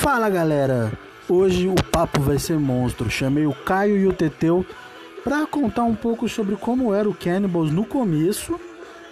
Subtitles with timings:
[0.00, 0.92] Fala galera,
[1.28, 3.10] hoje o papo vai ser monstro.
[3.10, 4.64] Chamei o Caio e o Teteu
[5.24, 8.58] para contar um pouco sobre como era o Cannibals no começo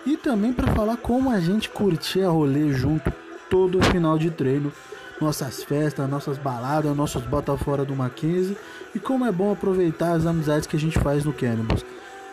[0.07, 3.13] e também para falar como a gente curtia rolê junto
[3.51, 4.73] todo final de treino,
[5.21, 8.57] nossas festas, nossas baladas, nossos bota fora do Mackenzie
[8.95, 11.85] e como é bom aproveitar as amizades que a gente faz no Cannibals.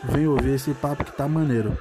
[0.04, 1.75] Vem ouvir esse papo que tá maneiro.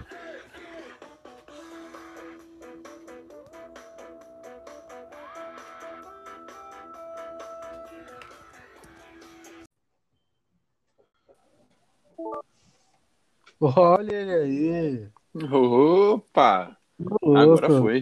[13.65, 15.09] Olha ele aí.
[15.53, 16.77] Opa!
[17.23, 18.01] Agora foi.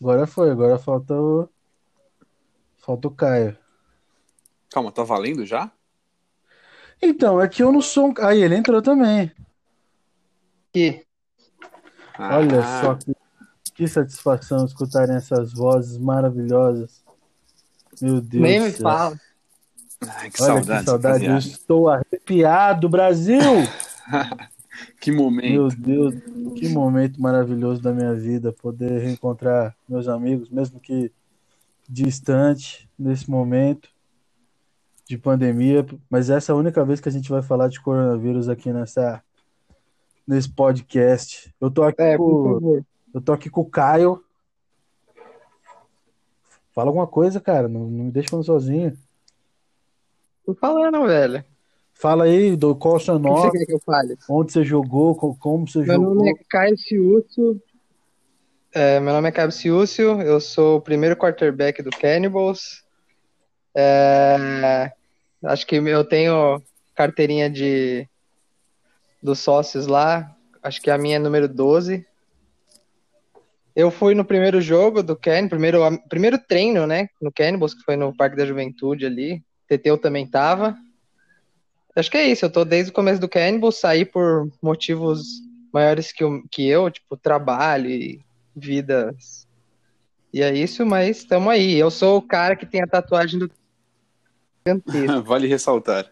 [0.00, 1.48] Agora foi, agora falta o.
[2.78, 3.58] Falta o Caio.
[4.70, 5.72] Calma, tá valendo já?
[7.02, 8.14] Então, é que eu não sou um.
[8.18, 9.32] Aí, ele entrou também.
[10.72, 11.04] Que
[12.16, 13.12] Olha Ah, só que,
[13.74, 17.02] que satisfação escutarem essas vozes maravilhosas.
[18.00, 19.18] Meu Deus nem me fala.
[20.06, 23.40] Ai, que Olha saudade, que saudade, eu estou arrepiado, Brasil!
[25.00, 25.50] Que momento.
[25.50, 26.14] Meu Deus,
[26.56, 31.10] que momento maravilhoso da minha vida poder reencontrar meus amigos, mesmo que
[31.88, 33.88] distante nesse momento
[35.06, 38.48] de pandemia, mas essa é a única vez que a gente vai falar de coronavírus
[38.48, 39.22] aqui nessa
[40.26, 41.52] nesse podcast.
[41.60, 44.22] Eu tô aqui É, com, eu tô aqui com o Caio.
[46.72, 48.96] Fala alguma coisa, cara, não, não me deixa falando sozinho.
[50.46, 51.44] Tô falando, velho.
[52.00, 54.16] Fala aí do qual o seu O que você nome, quer que eu fale?
[54.28, 56.14] onde você jogou, co- como você Meu jogou.
[56.14, 57.60] nome é Caio Ciúcio.
[58.72, 60.20] É, meu nome é Caio Ciúcio.
[60.22, 62.82] Eu sou o primeiro quarterback do Cannibals.
[63.76, 64.90] É,
[65.44, 66.62] acho que eu tenho
[66.94, 68.08] carteirinha de
[69.22, 70.34] dos sócios lá.
[70.62, 72.06] Acho que a minha é número 12.
[73.76, 77.08] Eu fui no primeiro jogo do Cannibals, primeiro, primeiro treino, né?
[77.20, 79.42] No Cannibals, que foi no Parque da Juventude ali.
[79.68, 80.74] Teteu também tava.
[82.00, 85.42] Acho que é isso, eu tô desde o começo do Cannibal, saí por motivos
[85.72, 88.20] maiores que, o- que eu, tipo, trabalho e
[88.56, 89.46] vidas.
[90.32, 91.76] E é isso, mas estamos aí.
[91.76, 93.50] Eu sou o cara que tem a tatuagem do.
[95.24, 96.10] Vale ressaltar.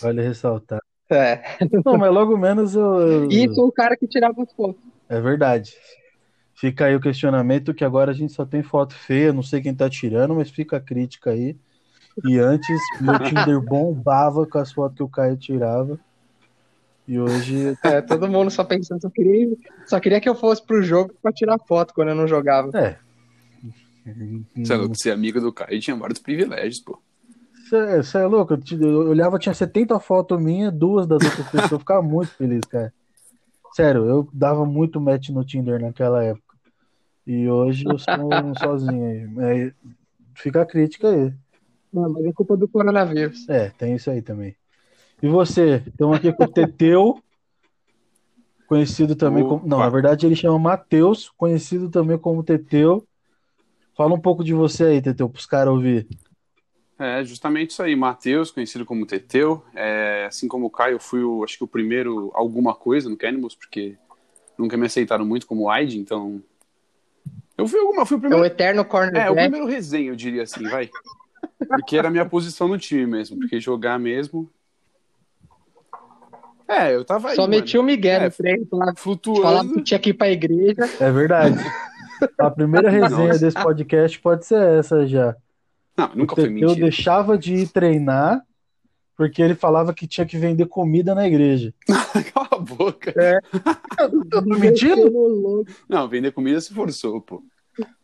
[0.00, 0.80] Vale ressaltar.
[1.10, 1.42] É.
[1.84, 4.80] Não, mas logo menos eu, eu- E sou o cara que tirava as fotos.
[5.08, 5.74] É verdade.
[6.54, 9.74] Fica aí o questionamento que agora a gente só tem foto feia, não sei quem
[9.74, 11.56] tá tirando, mas fica a crítica aí.
[12.24, 15.98] E antes, meu Tinder bombava com as fotos que o Caio tirava.
[17.06, 19.56] E hoje, É, todo mundo só pensando, só queria,
[19.86, 22.70] só queria que eu fosse pro jogo pra tirar foto quando eu não jogava.
[22.76, 22.96] é.
[24.56, 27.00] Você é louco, ser amigo do Caio tinha vários privilégios, pô.
[27.70, 28.54] Você é louco?
[28.54, 31.72] Eu, te- eu olhava, tinha 70 fotos minhas, duas das outras pessoas.
[31.72, 32.92] Eu ficava muito feliz, cara.
[33.72, 36.56] Sério, eu dava muito match no Tinder naquela época.
[37.26, 39.68] E hoje eu sou um sozinho aí.
[39.68, 39.72] É,
[40.34, 41.32] fica a crítica aí.
[41.92, 43.48] Não, mas é culpa do coronavírus.
[43.48, 44.56] É, tem isso aí também.
[45.22, 45.82] E você?
[45.86, 47.22] Estamos aqui com o Teteu,
[48.66, 49.66] conhecido também como.
[49.66, 53.06] Não, na verdade ele chama Matheus, conhecido também como Teteu.
[53.96, 56.08] Fala um pouco de você aí, Teteu, para os caras ouvir.
[56.98, 57.94] É, justamente isso aí.
[57.94, 59.62] Matheus, conhecido como Teteu.
[59.74, 63.16] É, assim como o Caio, eu fui, o, acho que o primeiro alguma coisa no
[63.16, 63.96] Cannibals, porque
[64.56, 66.42] nunca me aceitaram muito como wide, então...
[67.58, 68.44] Eu fui alguma, fui o É o primeiro...
[68.46, 69.34] eterno É, o cornerback.
[69.34, 70.88] primeiro resenha, eu diria assim, vai.
[71.66, 74.50] Porque era a minha posição no time mesmo, porque jogar mesmo...
[76.68, 79.74] É, eu tava aí, Só mano, meti o Miguel É, no treino, falava, falava flutuando.
[79.74, 80.88] que tinha que ir pra igreja.
[81.00, 81.56] É verdade.
[82.38, 83.38] A primeira resenha Nossa.
[83.40, 85.36] desse podcast pode ser essa já.
[85.96, 86.74] Não, nunca foi mentira.
[86.74, 88.42] deixava de ir treinar
[89.16, 91.74] porque ele falava que tinha que vender comida na igreja.
[92.32, 93.12] Cala a boca.
[93.98, 95.64] Eu tô mentindo?
[95.88, 97.42] Não, vender comida se forçou, pô.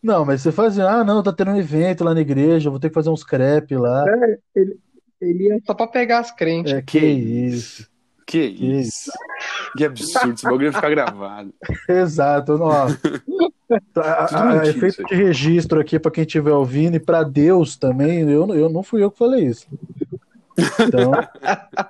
[0.03, 2.89] Não, mas você fazia, ah, não, tá tendo um evento lá na igreja, vou ter
[2.89, 4.05] que fazer uns crepe lá.
[4.09, 4.79] É, ele,
[5.21, 6.73] ele ia só pra pegar as crentes.
[6.73, 7.87] É, que isso.
[8.27, 9.11] Que isso.
[9.77, 11.53] Que absurdo, esse bagulho ia ficar gravado.
[11.89, 12.87] Exato, não, ó.
[13.97, 18.55] A- efeito de registro aqui para quem estiver ouvindo e para Deus também, eu, não-
[18.55, 19.67] eu não fui eu que falei isso.
[20.81, 21.11] Então,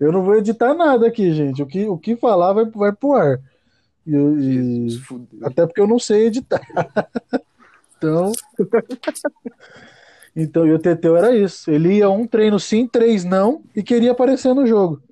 [0.00, 1.62] eu não vou editar nada aqui, gente.
[1.62, 3.38] O que, o que falar vai, vai pro ar.
[4.08, 4.52] E, eu- e-
[4.86, 5.40] Jesus, fudeu.
[5.46, 6.60] até porque eu não sei editar.
[8.00, 8.30] Então,
[10.36, 11.68] então e o Teteu era isso.
[11.68, 15.02] Ele ia um treino sim, três não, e queria aparecer no jogo.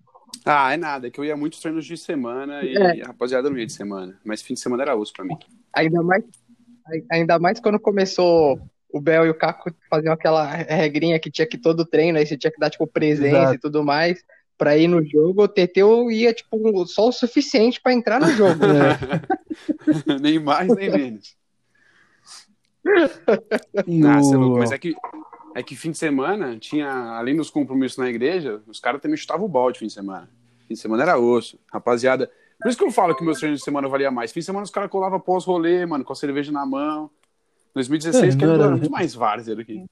[0.44, 3.02] Ah, é nada, é que eu ia muitos treinos de semana e É.
[3.02, 4.16] a rapaziada não ia de semana.
[4.24, 5.36] Mas fim de semana era osso pra mim.
[5.74, 6.22] Ainda mais,
[7.10, 8.56] ainda mais quando começou
[8.88, 12.36] o Bel e o Caco faziam aquela regrinha que tinha que todo treino, aí você
[12.36, 13.54] tinha que dar, tipo, presença Exato.
[13.56, 14.22] e tudo mais
[14.56, 15.42] pra ir no jogo.
[15.42, 18.60] O Teteu ia, tipo, só o suficiente pra entrar no jogo.
[20.06, 20.18] É.
[20.20, 21.34] nem mais, nem menos.
[23.86, 24.94] E Ah, é louco, mas é que,
[25.54, 29.46] é que fim de semana tinha, além dos compromissos na igreja, os caras também chutavam
[29.46, 30.28] o balde fim de semana.
[30.68, 31.58] Fim de semana era osso.
[31.72, 32.30] Rapaziada,
[32.60, 34.32] por isso que eu falo que meus treinos de semana valia mais.
[34.32, 37.10] Fim de semana os caras colavam pós-rolê, mano, com a cerveja na mão.
[37.74, 39.84] 2016 É, que não era muito mais várzea aqui.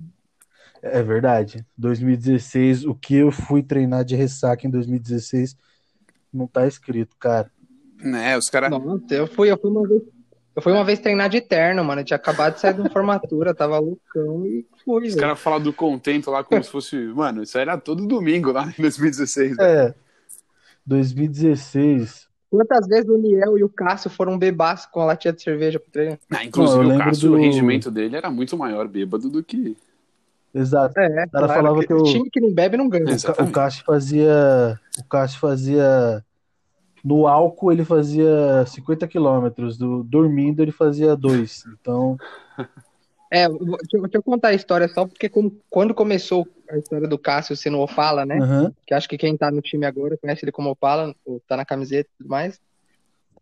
[0.86, 1.64] É verdade.
[1.78, 5.56] 2016, o que eu fui treinar de ressaca em 2016
[6.32, 7.50] não tá escrito, cara.
[8.02, 8.70] Né, os caras.
[9.10, 10.02] Eu fui, eu fui uma vez.
[10.54, 12.02] Eu fui uma vez treinar de terno, mano.
[12.02, 15.60] Eu tinha acabado de sair de uma formatura, tava loucão e fui, Os caras falam
[15.60, 16.96] do contento lá como se fosse.
[16.96, 19.56] Mano, isso era todo domingo lá em 2016.
[19.56, 19.68] velho.
[19.68, 19.94] É.
[20.86, 22.28] 2016.
[22.50, 25.90] Quantas vezes o Niel e o Cássio foram bebaço com a latinha de cerveja pro
[25.90, 26.18] treino?
[26.30, 29.76] Ah, inclusive, Não, o Cássio, do- o rendimento dele era muito maior bêbado do que.
[30.54, 30.98] Exato.
[31.00, 33.04] É, cara falava porque que eu- time que não bebe não ganha.
[33.04, 33.52] O, Ca- o Exatamente.
[33.54, 34.80] Cássio fazia.
[34.98, 36.24] O Cássio fazia.
[37.04, 41.64] No álcool ele fazia 50 quilômetros, do, dormindo ele fazia 2.
[41.80, 42.16] Então,
[43.30, 47.18] É, deixa, deixa eu contar a história só, porque como- quando começou a história do
[47.18, 48.38] Cássio sendo Opala, né?
[48.38, 51.14] aham, Que acho que quem tá no time agora conhece ele como Opala,
[51.48, 52.60] tá na camiseta e tudo mais.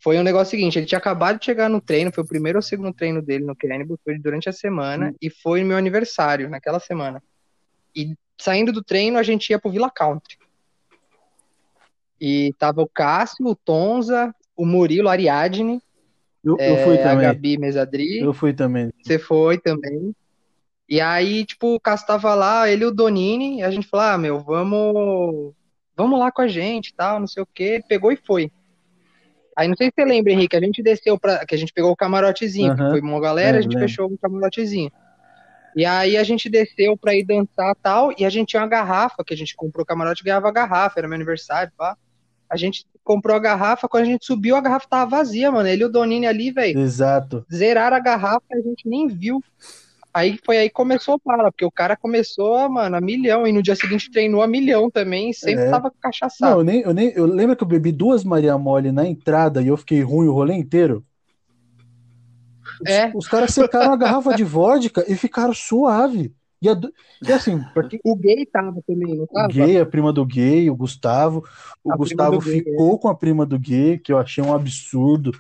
[0.02, 2.62] Foi um negócio seguinte, ele tinha acabado de chegar no treino, foi o primeiro ou
[2.62, 7.22] segundo treino dele no Cannibal, foi durante a semana, e foi meu aniversário naquela semana.
[7.94, 10.36] E saindo do treino, a gente ia pro Villa Country.
[12.20, 15.80] E tava o Cássio, o Tonza, o Murilo, a Ariadne,
[16.44, 17.26] eu, eu fui é, a também.
[17.28, 18.18] Gabi Mesadri.
[18.18, 18.92] Eu fui também.
[19.00, 20.12] Você foi também.
[20.88, 24.06] E aí, tipo, o Cássio tava lá, ele e o Donini, e a gente falou,
[24.06, 25.54] ah, meu, vamos,
[25.96, 27.74] vamos lá com a gente, e tal, não sei o quê.
[27.74, 28.50] Ele Pegou e foi.
[29.56, 31.90] Aí, não sei se você lembra, Henrique, a gente desceu pra, que a gente pegou
[31.90, 32.90] o camarotezinho, que Aham.
[32.90, 33.88] foi uma galera, É, a gente lembro.
[33.88, 34.90] fechou o camarotezinho.
[35.74, 38.68] E aí a gente desceu pra ir dançar e tal, e a gente tinha uma
[38.68, 41.96] garrafa, que a gente comprou o camarote ganhava a garrafa, era meu aniversário, pá.
[42.48, 45.66] A gente comprou a garrafa, quando a gente subiu, a garrafa tava vazia, mano.
[45.66, 47.44] Ele e o Donini ali, velho, Exato.
[47.50, 49.42] zeraram a garrafa e a gente nem viu.
[50.14, 53.52] Aí foi aí que começou a bala, porque o cara começou, mano, a milhão, e
[53.52, 55.70] no dia seguinte treinou a milhão também, e sempre É.
[55.70, 56.60] tava Não, cachaçado.
[56.60, 57.12] eu nem, eu nem.
[57.14, 60.32] Eu lembro que eu bebi duas Maria Mole na entrada e eu fiquei ruim o
[60.32, 61.04] rolê inteiro.
[62.80, 63.12] Os, É.
[63.14, 66.34] os caras secaram a garrafa de vodka e ficaram suave.
[66.60, 66.78] E, a
[67.26, 69.48] e assim, pra quem O gay tava também, não O tava?
[69.48, 71.44] gay, a prima do gay, o Gustavo.
[71.82, 72.62] O A Gustavo do gay, é.
[72.64, 75.32] ficou com a prima do gay, que eu achei um absurdo.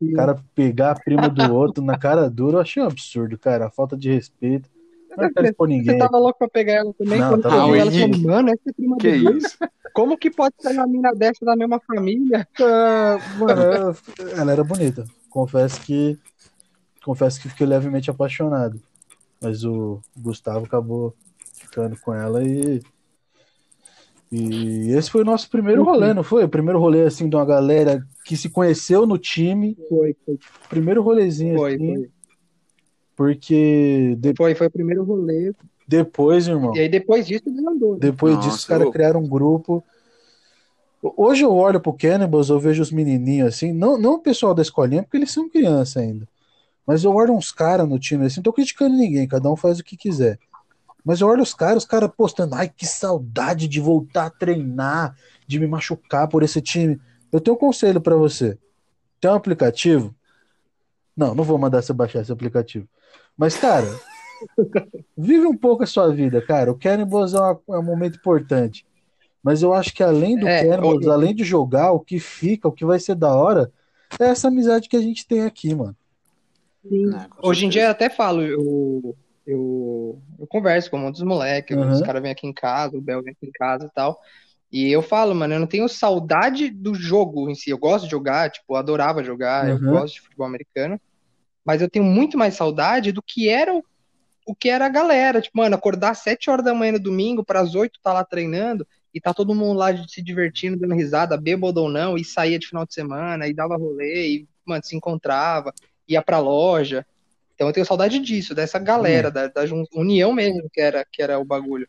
[0.00, 3.66] O cara pegar a prima do outro na cara dura, eu achei um absurdo, cara.
[3.66, 4.68] A falta de respeito.
[5.16, 5.98] Não quero expor Você ninguém.
[5.98, 7.18] tava louco pra pegar ela também?
[7.18, 7.80] Não, quando tava você viu louco.
[7.80, 9.58] ela, você falou, mano, essa é prima Que do isso?
[9.92, 12.46] Como que pode ser uma mina dessa da mesma família?
[12.60, 13.96] Ah, mano,
[14.36, 15.04] ela era bonita.
[15.30, 16.16] Confesso que.
[17.04, 18.80] Confesso que fiquei levemente apaixonado.
[19.40, 21.14] Mas o Gustavo acabou
[21.54, 22.80] ficando com ela e.
[24.30, 26.44] E esse foi o nosso primeiro rolê, não foi?
[26.44, 29.74] O primeiro rolê assim de uma galera que se conheceu no time.
[29.88, 30.38] Foi, foi,
[30.68, 31.74] Primeiro rolezinho foi.
[31.74, 31.94] assim.
[31.96, 32.10] Foi,
[33.16, 35.52] Porque de- foi, foi o primeiro rolê.
[35.86, 37.94] depois, irmão, E aí depois disso desandou.
[37.94, 37.98] né?
[38.00, 39.82] depois Nossa, disso os caras criaram um grupo.
[41.02, 44.60] Hoje eu olho pro Cannibals, eu vejo os menininhos assim, não, não o pessoal da
[44.62, 46.28] escolinha, porque eles são criança ainda.
[46.86, 49.78] Mas eu olho uns caras no time assim, não tô criticando ninguém, cada um faz
[49.78, 50.38] o que quiser.
[51.04, 55.16] Mas eu olho os caras, os caras postando, ai que saudade de voltar a treinar,
[55.46, 57.00] de me machucar por esse time.
[57.32, 58.58] Eu tenho um conselho pra você.
[59.20, 60.14] Tem um aplicativo?
[61.16, 62.88] Não, não vou mandar você baixar esse aplicativo.
[63.36, 63.86] Mas, cara,
[65.16, 66.70] vive um pouco a sua vida, cara.
[66.70, 68.86] O Cannibals é, uma- é um momento importante.
[69.42, 72.68] Mas eu acho que além do É, Cannibals, eu- além de jogar, o que fica,
[72.68, 73.72] o que vai ser da hora,
[74.18, 75.96] é essa amizade que a gente tem aqui, mano.
[76.88, 77.10] Sim.
[77.10, 79.16] Com Hoje em dia eu até falo, eu,
[79.46, 81.90] eu, eu converso com muitos moleques, Uhum.
[81.90, 84.18] os caras vêm aqui em casa, o Bel vem aqui em casa e tal.
[84.70, 87.70] E eu falo, mano, eu não tenho saudade do jogo em si.
[87.70, 89.86] Eu gosto de jogar, tipo, eu adorava jogar, eu Uhum.
[89.86, 91.00] gosto de futebol americano.
[91.64, 93.84] Mas eu tenho muito mais saudade do que era o,
[94.46, 95.40] o que era a galera.
[95.40, 98.24] Tipo, mano, acordar às 7 horas da manhã no domingo, para as 8 tá lá
[98.24, 102.58] treinando, e tá todo mundo lá se divertindo, dando risada, bêbado ou não, e saía
[102.58, 105.72] de final de semana, e dava rolê, e, mano, se encontrava,
[106.08, 107.06] ia pra loja.
[107.54, 111.22] Então eu tenho saudade disso, dessa galera, da, da jun- união mesmo que era, que
[111.22, 111.88] era o bagulho.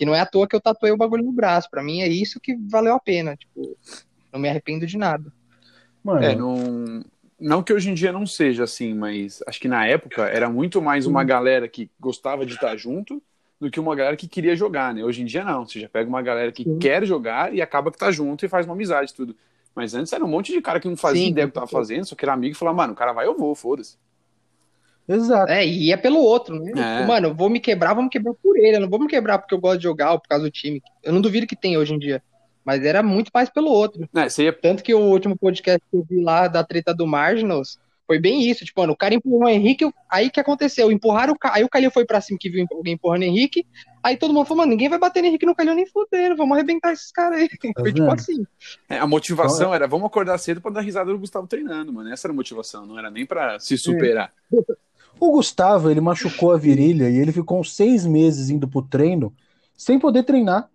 [0.00, 1.68] Que não é à toa que eu tatuei o bagulho no braço.
[1.70, 3.36] Pra mim é isso que valeu a pena.
[3.36, 3.76] Tipo,
[4.32, 5.30] não me arrependo de nada.
[6.02, 7.04] Mano, É, não,
[7.38, 10.80] não que hoje em dia não seja assim, mas acho que na época era muito
[10.80, 13.22] mais uma galera que gostava de estar junto
[13.60, 15.04] do que uma galera que queria jogar, né?
[15.04, 16.78] Hoje em dia não, você já pega uma galera que Sim.
[16.78, 19.36] quer jogar e acaba que tá junto e faz uma amizade e tudo.
[19.74, 21.66] Mas antes era um monte de cara que não fazia Sim, ideia do que tava
[21.66, 23.98] fazendo, só que era amigo e falava, mano, o cara vai, eu vou, foda-se.
[25.14, 25.52] Exato.
[25.52, 26.70] É, e é pelo outro, né?
[26.70, 26.96] É.
[26.96, 28.76] Tipo, mano, eu vou me quebrar, vou me quebrar por ele.
[28.76, 30.82] Eu não vou me quebrar porque eu gosto de jogar ou por causa do time.
[31.02, 32.22] Eu não duvido que tem hoje em dia.
[32.64, 34.08] Mas era muito mais pelo outro.
[34.14, 37.06] É, você ia Tanto que o último podcast que eu vi lá da treta do
[37.06, 40.92] Marginals Foi bem isso, tipo, mano, o cara empurrou o Henrique, aí que aconteceu?
[40.92, 41.54] Empurraram o Ca...
[41.54, 43.64] Aí o Calil foi pra cima que viu alguém empurrando o Henrique,
[44.02, 46.56] aí todo mundo falou, mano, ninguém vai bater no Henrique no Calil nem fudendo, vamos
[46.56, 47.48] arrebentar esses caras aí.
[47.48, 48.12] Tá foi tipo vendo?
[48.12, 48.44] assim.
[48.88, 52.12] É, a motivação era vamos acordar cedo pra dar risada do Gustavo treinando, mano.
[52.12, 54.32] Essa era a motivação, não era nem pra se superar.
[55.20, 59.32] O Gustavo, ele machucou a virilha e ele ficou uns seis meses indo pro treino
[59.76, 60.68] sem poder treinar.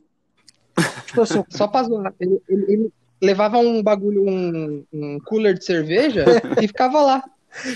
[1.07, 2.13] Tipo assim, Só pra zoar.
[2.19, 6.23] Ele, ele- ele levava um bagulho, um, um cooler de cerveja
[6.61, 7.23] e ficava lá.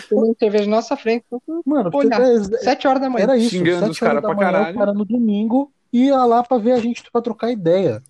[0.10, 1.24] Tomando cerveja na nossa frente.
[1.66, 3.24] mano, Olha, é- Sete horas da manhã.
[3.24, 3.52] era isso.
[3.52, 4.76] Xingando sete os caras horas da pra manhã, caralho.
[4.76, 8.04] O cara no domingo ia lá pra ver a gente pra trocar ideia.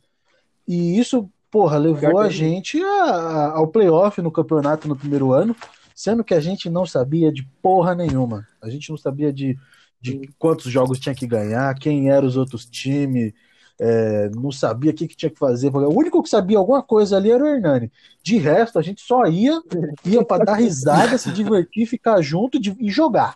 [0.68, 5.56] E isso, porra, levou a gente a- a- ao playoff no campeonato no primeiro ano,
[6.00, 8.48] sendo que a gente não sabia de porra nenhuma.
[8.62, 9.60] A gente não sabia de,
[10.00, 13.34] de quantos jogos tinha que ganhar, quem eram os outros times,
[13.78, 15.76] é, não sabia o que, que tinha que fazer.
[15.76, 17.92] O único que sabia alguma coisa ali era o Hernani.
[18.24, 19.62] De resto, a gente só ia,
[20.06, 23.36] ia para dar risada, se divertir, ficar junto de- e jogar.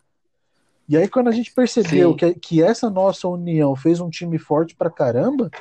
[0.87, 2.15] E aí, quando a gente percebeu Sim.
[2.15, 5.51] que, que essa nossa união fez um time forte pra caramba,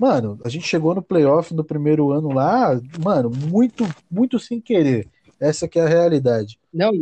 [0.00, 5.08] mano, a gente chegou no playoff no primeiro ano lá, mano, muito, muito sem querer.
[5.40, 6.58] Essa que é a realidade.
[6.72, 6.92] Não,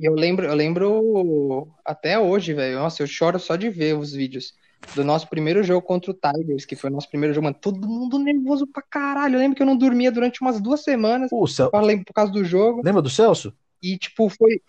[0.00, 2.78] eu lembro, eu lembro até hoje, velho.
[2.78, 4.54] Nossa, eu choro só de ver os vídeos
[4.94, 7.56] do nosso primeiro jogo contra o Tigers, que foi o nosso primeiro jogo, mano.
[7.60, 9.34] Todo mundo nervoso pra caralho.
[9.34, 11.70] Eu lembro que eu não dormia durante umas duas semanas O Cel...
[11.82, 12.82] lembro por causa do jogo.
[12.84, 13.52] Lembra do Celso?
[13.82, 14.60] E, tipo, foi.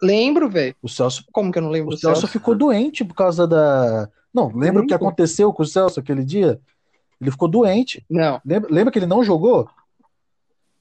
[0.00, 0.74] Lembro, velho.
[0.82, 2.32] O Celso, Como que eu não lembro o do Celso Celso?
[2.32, 4.08] ficou doente por causa da.
[4.32, 6.58] Não, lembra o que aconteceu com o Celso aquele dia?
[7.20, 8.04] Ele ficou doente.
[8.10, 8.40] Não.
[8.44, 9.68] Lembra, lembra que ele não jogou?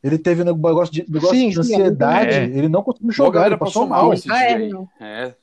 [0.03, 2.43] Ele teve um negócio de, negócio Sim, de sim, ansiedade, é.
[2.45, 4.11] ele não conseguiu jogar, ele passou passou mal.
[4.29, 4.69] Ah, é.
[4.99, 5.35] É.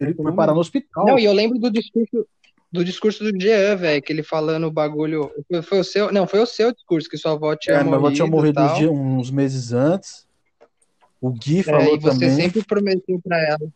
[0.00, 1.06] Ele foi parar no hospital.
[1.06, 2.26] Não, e eu lembro do discurso
[2.72, 5.30] do discurso do Jean, velho, que ele falando o bagulho.
[5.48, 6.10] Foi, foi o seu.
[6.12, 8.60] Não, foi o seu discurso, que sua avó tinha É, minha avó tinha morrido.
[8.60, 10.26] morrido uns, dias- uns meses antes.
[11.20, 12.30] O Gui É, falou e você também.
[12.30, 13.68] sempre prometeu pra ela.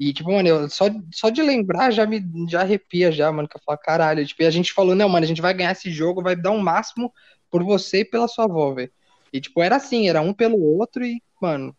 [0.00, 3.58] E, tipo, mano, eu, só, só de lembrar já me já arrepia já, mano, que
[3.58, 4.26] eu falo, caralho.
[4.26, 6.50] Tipo, e a gente falou, não, mano, a gente vai ganhar esse jogo, vai dar
[6.50, 7.12] o máximo
[7.50, 8.90] por você e pela sua avó, velho.
[9.34, 11.74] E, tipo, era assim, era um pelo outro e, mano,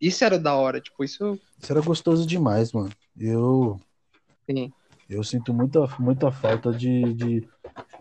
[0.00, 0.80] isso era da hora.
[0.80, 2.90] Tipo, isso, Isso era gostoso demais, mano.
[3.18, 3.80] Eu,
[4.48, 4.72] sim.
[5.10, 7.48] eu sinto muita, muita falta de, de,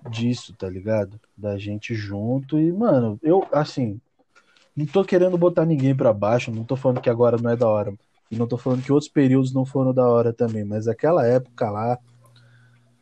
[0.07, 1.19] disso, tá ligado?
[1.35, 2.59] Da gente junto.
[2.59, 3.99] E, mano, eu, assim,
[4.75, 7.67] não tô querendo botar ninguém pra baixo, não tô falando que agora não é da
[7.67, 7.95] hora.
[8.29, 11.71] E não tô falando que outros períodos não foram da hora também, mas aquela época
[11.71, 11.97] lá.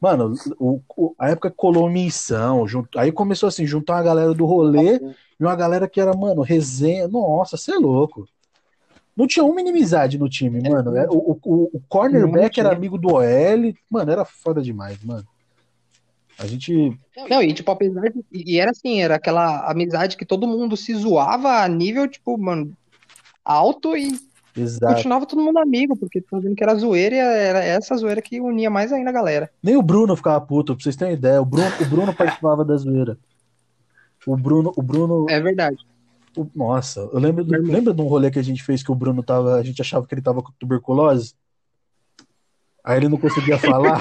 [0.02, 4.34] Mano, o, o- a época que colou missão, junto, aí começou assim, juntar uma galera
[4.34, 4.96] do rolê
[5.40, 7.08] e uma galera que era, mano, resenha.
[7.08, 8.28] Nossa, você é louco.
[9.16, 10.96] Não tinha uma inimizade no time, mano.
[10.96, 12.78] É, O, o, o cornerback era tinha.
[12.78, 13.74] amigo do OL.
[13.90, 15.28] Mano, era foda demais, mano.
[16.38, 16.98] A gente.
[17.30, 18.24] Não, e tipo, apesar de.
[18.32, 22.72] E era assim, era aquela amizade que todo mundo se zoava a nível, tipo, mano,
[23.44, 24.18] alto e
[24.62, 24.94] Exato.
[24.96, 28.40] continuava todo mundo amigo, porque tava vendo que era zoeira e era essa zoeira que
[28.42, 29.50] unia mais ainda a galera.
[29.64, 31.42] Nem o Bruno ficava puto, pra vocês terem ideia.
[31.42, 33.18] O Bruno, o Bruno participava da zoeira.
[34.28, 35.26] O Bruno, o Bruno.
[35.30, 35.78] É verdade.
[36.38, 38.96] o- nossa, eu lembro do, lembra de um rolê que a gente fez que o
[38.96, 39.56] Bruno tava.
[39.56, 41.34] A gente achava que ele tava com tuberculose?
[42.84, 44.00] Aí ele não conseguia falar.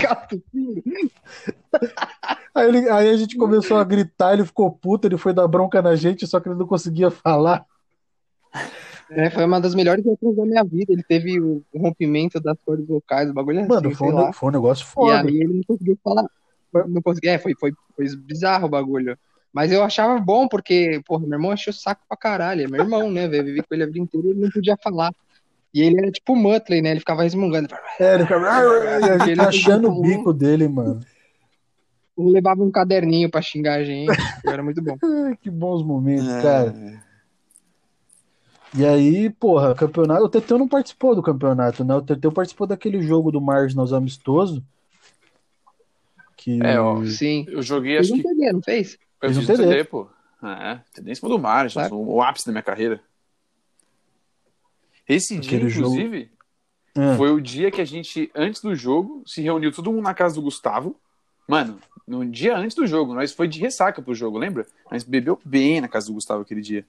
[2.55, 5.81] Aí, ele- aí a gente começou a gritar, ele ficou puto, ele foi dar bronca
[5.81, 7.65] na gente, só que ele não conseguia falar.
[9.11, 10.93] É, foi uma das melhores épocas da minha vida.
[10.93, 14.33] Ele teve o rompimento das cordas vocais, o bagulho assim, Mano, foi sei um, lá.
[14.33, 15.21] foi um negócio E foda.
[15.29, 16.27] aí ele não conseguiu falar.
[16.89, 19.17] Não conseguia, é, foi, foi, foi bizarro o bagulho.
[19.53, 22.65] Mas eu achava bom, porque, porra, meu irmão encheu o saco pra caralho.
[22.65, 23.45] É meu irmão, né, velho?
[23.47, 25.11] Vivi com ele a vida inteira e ele não podia falar.
[25.73, 26.91] E ele era tipo o Muttley, né?
[26.91, 27.69] Ele ficava resmungando.
[27.99, 28.47] É, ele ficava
[29.27, 31.01] e Ele achando o bico dele, mano.
[32.17, 34.13] Eu levava um caderninho pra xingar a gente.
[34.47, 34.97] Era muito bom.
[35.41, 37.08] Que bons momentos, É.
[38.77, 40.25] E aí, porra, campeonato.
[40.25, 41.95] O Teteu não participou do campeonato, né?
[41.95, 44.63] O Teteu participou daquele jogo do Marginals amistoso.
[46.37, 46.63] Que.
[46.63, 47.05] É, ó.
[47.07, 47.47] Sim.
[47.49, 48.29] Eu joguei, Fez acho um que.
[48.29, 48.99] TD, não fez?
[49.23, 49.63] Eu fiz um TD.
[49.69, 50.09] TD, pô.
[50.43, 51.97] É, TD em cima do Margins, Claro.
[51.97, 53.01] o, ápice da minha carreira.
[55.09, 56.31] Esse dia, Aquele jogo- inclusive,
[56.97, 60.15] Ah, foi o dia que a gente, antes do jogo, se reuniu todo mundo na
[60.15, 60.95] casa do Gustavo.
[61.49, 64.67] Mano, no dia antes do jogo, nós foi de ressaca pro jogo, lembra?
[64.91, 66.85] Nós bebeu bem na casa do Gustavo aquele dia.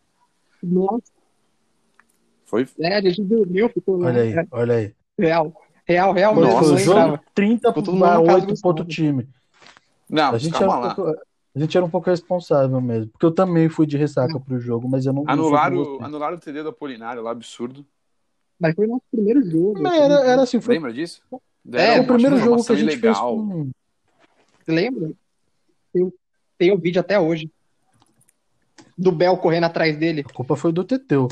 [0.62, 1.04] Nossa,
[2.50, 2.68] Foi.
[2.80, 4.94] é, a gente dormiu, ficou olha aí, É, olha aí.
[5.18, 5.54] Real.
[5.86, 7.24] Real, real mesmo, foi eu o jogo, lembrava.
[7.36, 9.08] 30 Ficou todo mundo para na casa 8 do pro outro Gustavo.
[9.08, 9.30] time.
[10.10, 11.20] Não, A gente, era um pouco,
[11.56, 13.12] a gente era um pouco responsável mesmo.
[13.12, 15.24] Porque eu também fui de ressaca pro jogo, mas eu não.
[15.28, 17.86] Anularam, anularam o TD do Apolinário lá, absurdo.
[18.60, 19.80] Mas foi o nosso primeiro jogo.
[19.80, 20.02] Mas assim.
[20.02, 21.22] era, era assim, foi Lembra disso?
[21.32, 23.70] É, Deram o primeiro jogo que a gente fez com.
[24.68, 25.12] Lembra?
[25.94, 26.14] Tem,
[26.58, 27.52] tem o vídeo até hoje.
[28.98, 30.26] Do Bel correndo atrás dele.
[30.28, 31.28] A culpa foi do Teteu.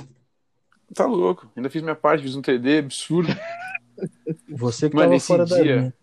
[0.94, 1.50] Tá louco.
[1.56, 3.30] Ainda fiz minha parte, fiz um TD absurdo.
[4.50, 5.94] Você que Mano, tava fora da dia- linha.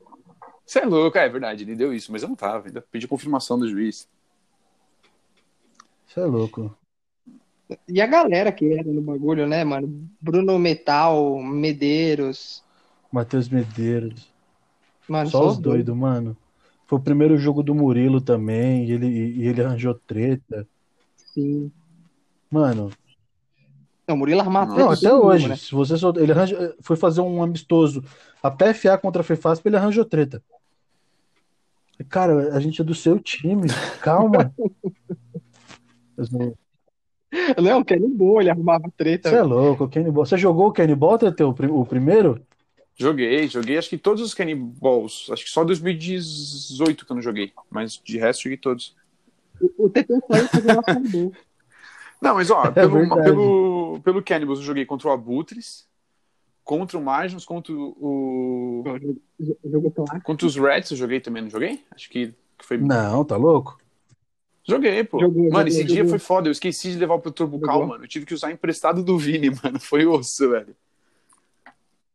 [0.67, 2.67] Você é louco, é verdade, ele deu isso, mas eu não tava.
[2.67, 4.09] Ainda pedi confirmação do juiz.
[6.07, 6.77] Você é louco.
[7.89, 10.09] E a galera que era no bagulho, né, mano?
[10.21, 12.63] Bruno Metal, Medeiros.
[13.11, 14.33] Matheus Medeiros.
[15.09, 16.37] Mano, Só os doidos, mano.
[16.87, 20.67] Foi o primeiro jogo do Murilo também, e ele, e ele arranjou treta.
[21.17, 21.71] Sim.
[22.51, 22.91] Mano,
[24.07, 25.49] Não, Murilo armava Não, até hoje.
[25.49, 25.57] né?
[25.57, 28.05] Se você só, ele arranja, foi fazer um amistoso
[28.43, 30.43] a PFA contra a FEFASP, ele arranjou treta.
[32.09, 33.69] Cara, a gente é do seu time,
[34.03, 34.53] calma.
[36.17, 36.55] Você
[37.61, 39.29] Não, o Kenny Boa, ele arrumava treta.
[39.29, 40.25] é louco, o Kenny Ball.
[40.27, 42.41] Você jogou o Kenny Ball, Teteu, o prim- o primeiro?
[42.97, 45.29] Joguei, joguei acho que todos os Canniballs.
[45.31, 47.53] Acho que só 2018 que eu não joguei.
[47.69, 48.95] Mas de resto joguei todos.
[49.61, 51.33] O, o TT só ia fazer uma Kenny
[52.25, 53.23] Não, mas ó, pelo, verdade.
[53.23, 55.87] pelo, pelo Cannibals eu joguei contra o Abutres,
[56.65, 58.83] contra o Magnus, contra o.
[59.95, 60.23] Clássico.
[60.23, 61.85] Contra os Reds eu joguei também, não joguei?
[61.95, 62.79] Acho que, que foi.
[62.79, 63.79] Não, tá louco?
[64.67, 65.21] Joguei, pô.
[65.21, 66.11] Jogou, mano, jogou, esse dia jogou.
[66.11, 66.49] foi foda.
[66.49, 67.89] Eu esqueci de levar o protetor bucal, Jogou.
[67.89, 68.05] mano.
[68.05, 69.79] Eu tive que usar emprestado do Vini, mano.
[69.79, 70.75] Foi osso, velho.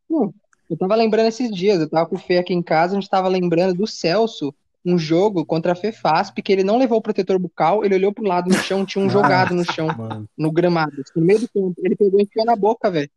[0.10, 3.10] Eu tava lembrando esses dias, eu tava com o Fê aqui em casa, a gente
[3.10, 4.54] tava lembrando do Celso,
[4.94, 8.24] um jogo contra a Fefasp, que ele não levou o protetor bucal, ele olhou pro
[8.26, 10.26] lado no chão, tinha um jogado no chão, Mano.
[10.38, 11.74] no gramado, no meio do campo.
[11.84, 13.10] Ele pegou e enfiou na boca, velho.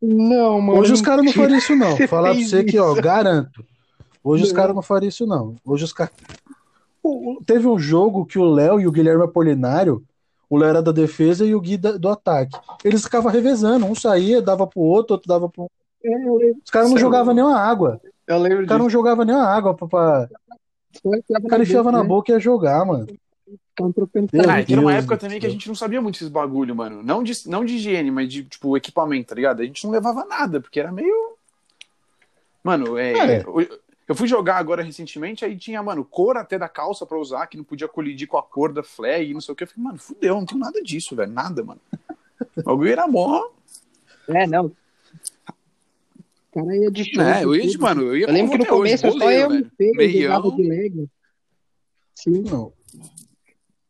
[0.00, 0.78] Não, mano.
[0.80, 1.96] Hoje os caras não fariam isso, não.
[2.08, 3.64] Falar pra você que, ó, garanto.
[4.24, 4.56] Hoje os Não.
[4.56, 5.56] caras não fariam isso, não.
[5.64, 6.12] Hoje os caras.
[7.44, 10.04] Teve um jogo que o Léo e o Guilherme Apolinário,
[10.48, 12.56] o Léo era da defesa e o Gui da- do ataque.
[12.84, 15.68] Eles ficavam revezando, um saía, dava pro outro, outro dava pro.
[16.64, 18.00] Os caras não jogavam nenhuma água.
[18.26, 19.88] eu lembro Os caras não jogavam nenhuma água pra.
[19.88, 20.28] pra...
[21.04, 22.08] O cara enfiava na né?
[22.08, 23.06] boca e ia jogar, mano.
[23.94, 26.76] Trocando Meu Ah, era uma época também que a gente não sabia muito esses bagulho,
[26.76, 27.02] mano.
[27.02, 29.60] Não de, não de higiene, mas de, tipo, equipamento, tá ligado?
[29.60, 31.36] A gente não levava nada, porque era meio.
[32.62, 33.38] Mano, é.
[33.38, 33.44] É.
[34.06, 37.56] Eu, fui jogar agora recentemente, aí tinha, mano, cor até da calça pra usar, que
[37.56, 39.64] não podia colidir com a cor da flag e não sei o que.
[39.64, 41.32] Eu falei, mano, fudeu, não tenho nada disso, velho.
[41.32, 41.80] Nada, mano.
[42.56, 43.48] O bagulho era mó.
[44.28, 44.70] É, não.
[46.54, 47.22] O cara ia de show.
[47.22, 47.82] É, eu ia, tudo.
[47.82, 50.50] mano, eu ia Eu lembro que no hoje, começo eu só eu e o jogava
[50.50, 51.08] de leg.
[52.14, 52.42] Sim.
[52.42, 52.72] Não,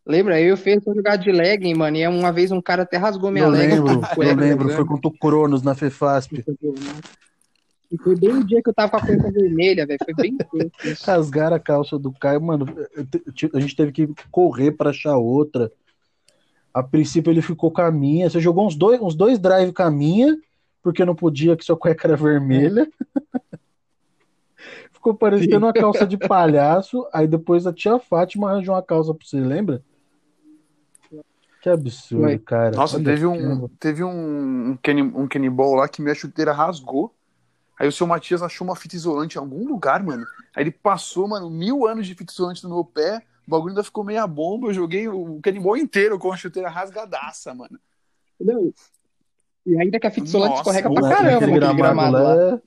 [0.05, 0.41] Lembra?
[0.41, 1.97] Eu e o Fê só jogava de legging, mano.
[1.97, 3.75] E uma vez um cara até rasgou minha eu leg.
[3.75, 4.69] lembro, eu lembro.
[4.71, 6.45] Foi contra o Cronos na Fefasp.
[7.91, 9.99] E foi bem o dia que eu tava com a cueca vermelha, velho.
[10.05, 10.37] Foi bem
[10.85, 11.05] isso.
[11.05, 12.67] Rasgaram a calça do Caio, mano.
[13.55, 15.71] A gente teve que correr pra achar outra.
[16.75, 18.29] A princípio ele ficou com a minha.
[18.29, 20.37] Você jogou uns dois, uns dois drive com a minha,
[20.83, 22.91] porque não podia, que sua cueca era vermelha.
[24.93, 27.07] Ficou parecendo uma calça de palhaço.
[27.13, 29.83] Aí depois a tia Fátima arranjou uma calça pra você, lembra?
[31.61, 32.77] Que absurdo, cara.
[32.77, 36.53] Nossa, Olha teve um, teve um, um, Kenny, um Kenny Ball lá que minha chuteira
[36.53, 37.15] rasgou.
[37.79, 40.25] Aí o seu Matias achou uma fita isolante em algum lugar, mano.
[40.55, 43.23] Aí ele passou, mano, mil anos de fita isolante no meu pé.
[43.47, 44.69] O bagulho ainda ficou meia bomba.
[44.69, 47.79] Eu joguei o Kenny Ball inteiro com a chuteira rasgadaça, mano.
[48.41, 48.73] Não.
[49.67, 52.23] E ainda que a fita isolante escorrega pra caramba naquele gramado lá.
[52.35, 52.61] lá é-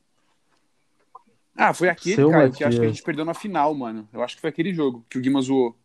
[1.57, 2.97] Ah, foi aquele, Seu cara, que eu acho que a Matias.
[2.97, 4.07] gente perdeu na final, mano.
[4.13, 5.75] Eu acho que foi aquele jogo que o Guima zoou.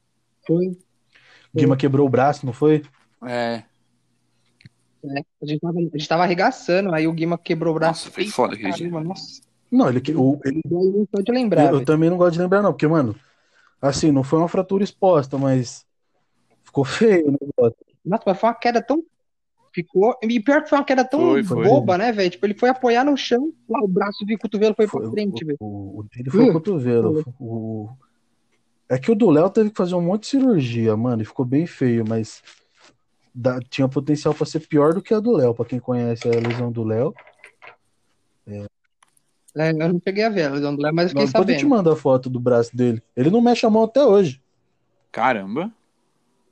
[0.46, 0.76] Foi.
[1.54, 2.82] Guima quebrou o braço, não foi?
[3.24, 3.62] É.
[5.02, 8.04] É, a, gente tava, a gente tava arregaçando, aí o Guima quebrou o braço.
[8.06, 8.90] Nossa, foi Feio foda aquele dia.
[8.90, 9.40] Nossa.
[9.70, 11.84] Não, ele, que- o- ele E aí não pode lembrar, eu velho.
[11.86, 13.14] também não gosto de lembrar, não, porque, mano,
[13.80, 15.86] assim, não foi uma fratura exposta, mas
[16.64, 16.84] ficou
[17.22, 17.76] feio o negócio.
[18.04, 19.02] Nossa, mas foi uma queda tão.
[19.72, 20.16] Ficou.
[20.22, 21.64] E pior que foi uma queda tão Foi, foi.
[21.64, 22.30] boba, né, velho?
[22.30, 25.10] Tipo, ele foi apoiar no chão, lá o braço e o cotovelo foi, Foi- pra
[25.12, 25.56] frente, velho.
[25.60, 26.52] o, o dele foi o Hum.
[26.52, 27.24] cotovelo.
[27.38, 27.88] O...
[28.88, 31.44] É que o do Léo teve que fazer um monte de cirurgia, mano, e ficou
[31.46, 32.42] bem feio, mas
[33.32, 36.32] dá- tinha potencial pra ser pior do que a do Léo, pra quem conhece a
[36.32, 37.14] lesão do Léo.
[39.56, 41.48] É, eu não cheguei a ver a lesão do Léo, mas eu Não, fiquei Depois
[41.48, 41.76] eu te sabendo.
[41.76, 43.02] mando a foto do braço dele.
[43.16, 44.40] Ele não mexe a mão até hoje.
[45.12, 45.72] Caramba.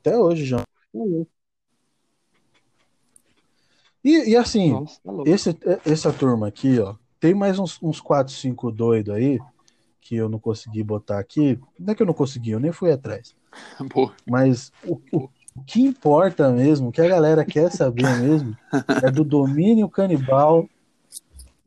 [0.01, 0.59] Até hoje já.
[0.59, 1.31] Tá louco.
[4.09, 5.13] E, e assim, Nossa, tá.
[5.27, 9.39] Esse, essa turma aqui, ó, tem mais uns, uns 4, 5 doidos aí
[10.01, 11.59] que eu não consegui botar aqui.
[11.79, 13.35] Não é que eu não consegui, eu nem fui atrás.
[13.91, 18.57] Pô, Mas o, o- o que importa mesmo, o que a galera quer saber mesmo,
[19.03, 20.67] é do domínio canibal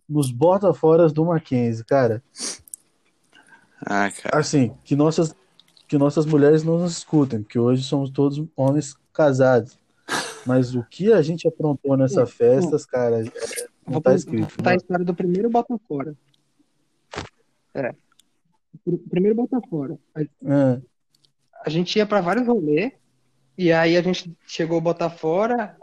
[0.10, 2.24] nos bota-foras do Mackenzie, cara.
[3.86, 4.40] ah, cara.
[4.40, 5.36] Assim, que nossas,
[5.88, 9.78] que nossas mulheres não nos escutem, porque hoje somos todos homens casados.
[10.46, 13.24] Mas o que a gente aprontou nessas festas, cara, é-
[13.86, 14.56] não Vou tá escrito.
[14.58, 16.16] contar a história do primeiro bota fora.
[17.74, 17.94] É.
[18.86, 19.98] O primeiro bota fora.
[20.16, 20.82] A, É.
[21.66, 22.92] a gente ia pra vários rolês,
[23.58, 25.76] e aí a gente chegou a botar fora.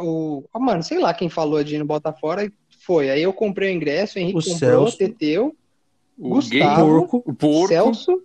[0.00, 3.10] o, o- mano, sei lá quem falou de ir no Botafora e foi.
[3.10, 4.98] Aí eu comprei o ingresso, o Henrique O comprou, Celso.
[4.98, 5.56] Teteu,
[6.18, 7.68] O Gustavo, gay, o porco.
[7.68, 8.22] Celso.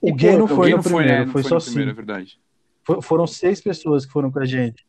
[0.00, 1.32] O gay não o foi gay no não foi, primeiro, né?
[1.32, 2.40] Foi foi só no primeiro, é verdade.
[2.94, 4.84] For- Foram seis pessoas que foram com a gente.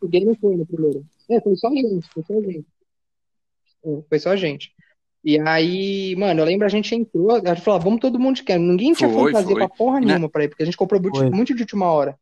[0.00, 1.04] O gay não foi no primeiro.
[1.28, 2.64] É, foi só a gente, foi só a gente.
[3.84, 4.72] É, foi só a gente.
[5.22, 8.36] E aí, mano, eu lembro a gente entrou, a gente falou, ah, vamos todo mundo
[8.36, 8.58] de.
[8.58, 9.66] Ninguém tinha Foi, fantasia foi.
[9.66, 10.06] pra porra Né?
[10.06, 11.28] nenhuma pra ir, porque a gente comprou muito, Foi.
[11.30, 12.18] muito de última hora.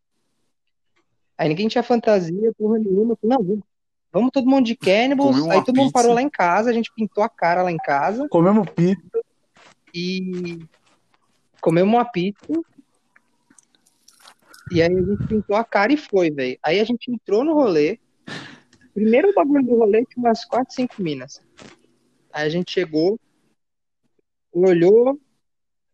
[1.36, 3.16] Aí ninguém tinha fantasia, porra nenhuma.
[3.20, 3.62] Falei, Não, vamos,
[4.12, 5.36] vamos todo mundo de Cannibals.
[5.48, 5.92] Aí todo mundo pizza.
[5.92, 9.20] parou lá em casa, a gente pintou a cara lá em casa Comemos pizza.
[9.94, 10.58] e
[11.60, 12.44] comemos uma pizza.
[14.70, 16.58] E aí a gente pintou a cara e foi, velho.
[16.62, 17.98] Aí a gente entrou no rolê.
[18.94, 21.40] Primeiro bagulho do rolê tinha umas 4, 5 minas.
[22.32, 23.18] Aí a gente chegou,
[24.52, 25.18] olhou,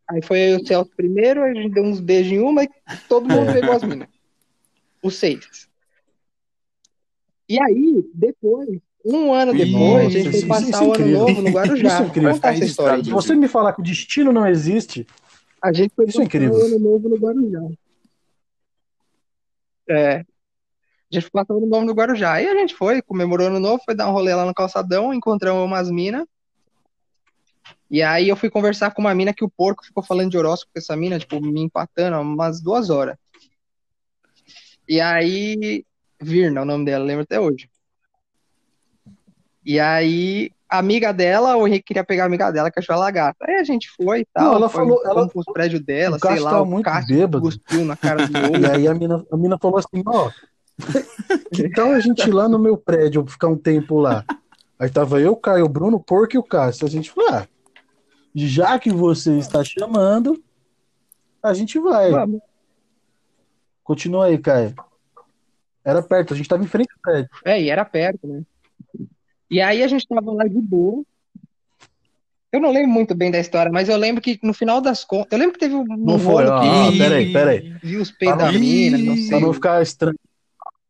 [0.09, 2.69] aí foi o Celso primeiro, aí a gente deu uns beijos em uma e
[3.09, 4.09] todo mundo pegou as minas.
[5.03, 5.69] Os seis.
[7.47, 11.07] E aí, depois, um ano depois, a gente foi isso- passar isso é o ano
[11.09, 11.89] novo no Guarujá.
[11.89, 12.31] Isso é incrível.
[12.31, 13.05] Essa história.
[13.05, 15.07] Se você me falar que o destino não existe,
[15.63, 16.57] A gente foi Isso é passar incrível.
[16.59, 17.61] o ano novo no Guarujá.
[19.89, 20.17] É.
[20.17, 20.25] A
[21.11, 22.35] gente foi passar o ano novo no Guarujá.
[22.35, 25.65] Aí a gente foi, comemorou ano novo, foi dar um rolê lá no calçadão, encontramos
[25.65, 26.27] umas minas.
[27.91, 30.73] E aí eu fui conversar com uma mina que o porco ficou falando de horóscopo
[30.73, 33.17] com essa mina, tipo, me empatando umas duas horas.
[34.89, 35.85] E aí,
[36.21, 37.71] Virna, o nome dela, lembro até hoje.
[39.65, 43.11] E aí, a amiga dela, o Henrique queria pegar a amiga dela, que achou ela
[43.11, 43.37] gata.
[43.47, 44.45] Aí a gente foi e tal.
[44.45, 47.41] Não, ela foi, falou- ela- pros prédios dela, o sei lá, o muito Cássio bêbado.
[47.45, 48.73] cuspiu na cara do E outro.
[48.73, 50.31] aí a mina, a mina falou assim, ó,
[51.75, 54.25] tal a gente ir lá no meu prédio ficar um tempo lá?
[54.79, 56.87] Aí tava eu, Caio, o Bruno, o Porco e o Cássio.
[56.87, 57.47] A gente falou, ah,
[58.35, 60.43] já que você está chamando,
[61.43, 62.11] a gente vai.
[62.11, 62.41] Vamos.
[63.85, 64.75] Continua aí, Caio.
[65.85, 67.31] Era perto, a gente tava em frente ao prédio.
[67.45, 68.43] É, e era perto, né?
[69.55, 71.05] E aí a gente tava lá de boa.
[72.51, 75.29] Eu não lembro muito bem da história, mas eu lembro que no final das contas.
[75.31, 77.77] Eu lembro que teve um Não foi, ó, que ó, Ih, peraí, peraí.
[77.81, 79.47] viu os peitos Pra da não- mina, não Ih, Pra sei.
[79.47, 80.19] não ficar estranho.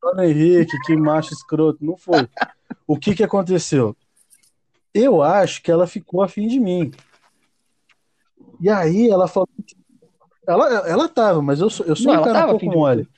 [0.00, 1.84] Dona Henrique, que macho escroto.
[1.84, 2.26] Não foi.
[2.86, 3.94] O que que aconteceu?
[4.94, 6.90] Eu acho que ela ficou afim de mim.
[8.62, 9.48] E aí ela falou.
[10.48, 12.76] Ela, ela tava, mas eu sou, eu sou Não, um cara um pouco afim de
[12.76, 13.08] mole.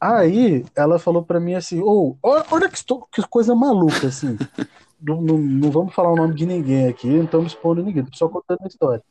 [0.00, 4.36] Aí ela falou pra mim assim: Ô, olha, olha que, estou- que coisa maluca, assim.
[5.02, 8.14] Não, não, não vamos falar o nome de ninguém aqui, não estamos expondo ninguém, tô
[8.14, 9.02] só contando a história.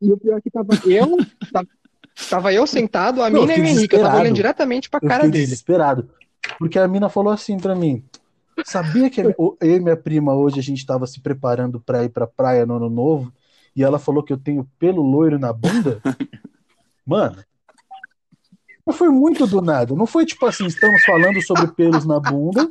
[0.00, 1.16] E o pior é que tava eu,
[1.52, 1.68] tava,
[2.30, 3.96] tava eu sentado, a Não, mina e eu o Henrique.
[3.96, 5.38] Eu tava olhando diretamente pra Eu cara dele.
[5.44, 6.08] desesperado.
[6.56, 8.04] Porque a mina falou assim pra mim:
[8.64, 12.28] Sabia que eu e minha prima hoje a gente tava se preparando pra ir pra
[12.28, 13.32] praia no ano novo
[13.74, 16.00] e ela falou que eu tenho pelo loiro na bunda?
[17.04, 17.42] Mano,
[18.86, 19.94] não foi muito do nada.
[19.94, 22.70] Não foi tipo assim: estamos falando sobre pelos na bunda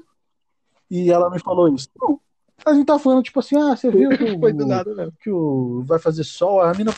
[0.89, 1.89] e ela me falou isso.
[2.01, 2.19] Não.
[2.65, 5.13] A gente tá falando tipo assim: ah, você viu que o, Foi do nada mesmo.
[5.21, 6.61] que o vai fazer sol?
[6.61, 6.93] A mina,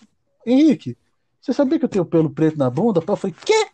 [0.45, 0.95] Henrique,
[1.41, 3.03] você sabia que eu tenho pelo preto na bunda?
[3.05, 3.67] Eu falei: quê?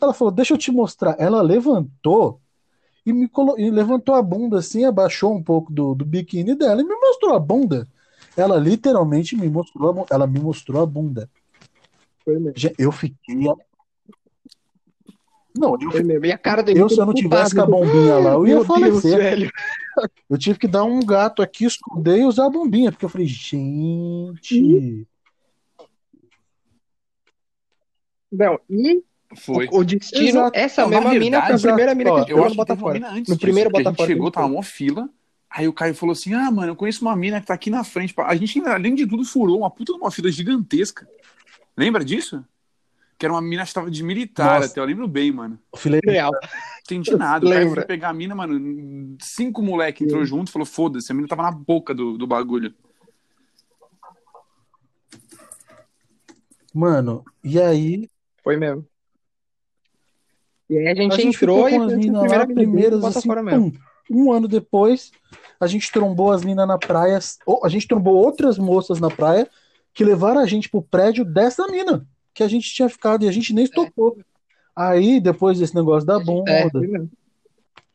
[0.00, 1.14] Ela falou, deixa eu te mostrar.
[1.18, 2.40] Ela levantou
[3.06, 3.54] e me colo...
[3.56, 7.34] e levantou a bunda assim, abaixou um pouco do, do biquíni dela e me mostrou
[7.34, 7.86] a bunda.
[8.36, 11.30] Ela literalmente me mostrou, ela me mostrou a bunda.
[12.78, 13.46] Eu fiquei.
[15.56, 16.24] Não, eu, Foi mesmo.
[16.26, 17.92] E a cara do eu se eu não tivesse com a preocupado.
[17.92, 19.18] bombinha lá, eu ia Meu Deus, falecer.
[19.18, 19.50] velho.
[20.30, 23.26] Eu tive que dar um gato aqui, esconder e usar a bombinha, porque eu falei,
[23.26, 25.06] gente.
[28.30, 29.02] Não, e
[29.36, 29.68] Foi.
[29.70, 30.58] o, o destino, Exato.
[30.58, 32.94] essa mesma mina foi a verdade, primeira mina que Eu acho Botafora.
[32.94, 34.14] mina antes No disso, primeiro porque a gente Botafora.
[34.14, 35.08] chegou, tava uma fila.
[35.50, 37.84] Aí o Caio falou assim: Ah, mano, eu conheço uma mina que tá aqui na
[37.84, 38.14] frente.
[38.16, 41.06] A gente, além de tudo, furou uma puta de uma fila gigantesca.
[41.76, 42.42] Lembra disso?
[43.18, 44.72] Que era uma mina que tava de militar Nossa.
[44.72, 45.58] até, eu lembro bem, mano.
[45.76, 46.32] Filei, Real.
[46.32, 46.40] Não
[46.84, 47.46] entendi nada.
[47.46, 47.74] O Lembra.
[47.76, 49.16] foi pegar a mina, mano.
[49.20, 52.74] Cinco moleque entrou junto e falou: Foda-se, a mina tava na boca do, do bagulho.
[56.74, 58.08] mano, e aí
[58.42, 58.86] Foi mesmo.
[60.70, 63.04] E aí a gente, a gente entrou ficou e com as minas primeira lá, primeiras
[63.04, 63.72] assim, pum.
[64.10, 65.12] Um ano depois,
[65.60, 69.48] a gente trombou as minas na praia, ou a gente trombou outras moças na praia
[69.92, 73.32] que levaram a gente pro prédio dessa mina que a gente tinha ficado e a
[73.32, 74.16] gente nem tocou.
[74.74, 76.68] Aí, depois desse negócio da bunda, É.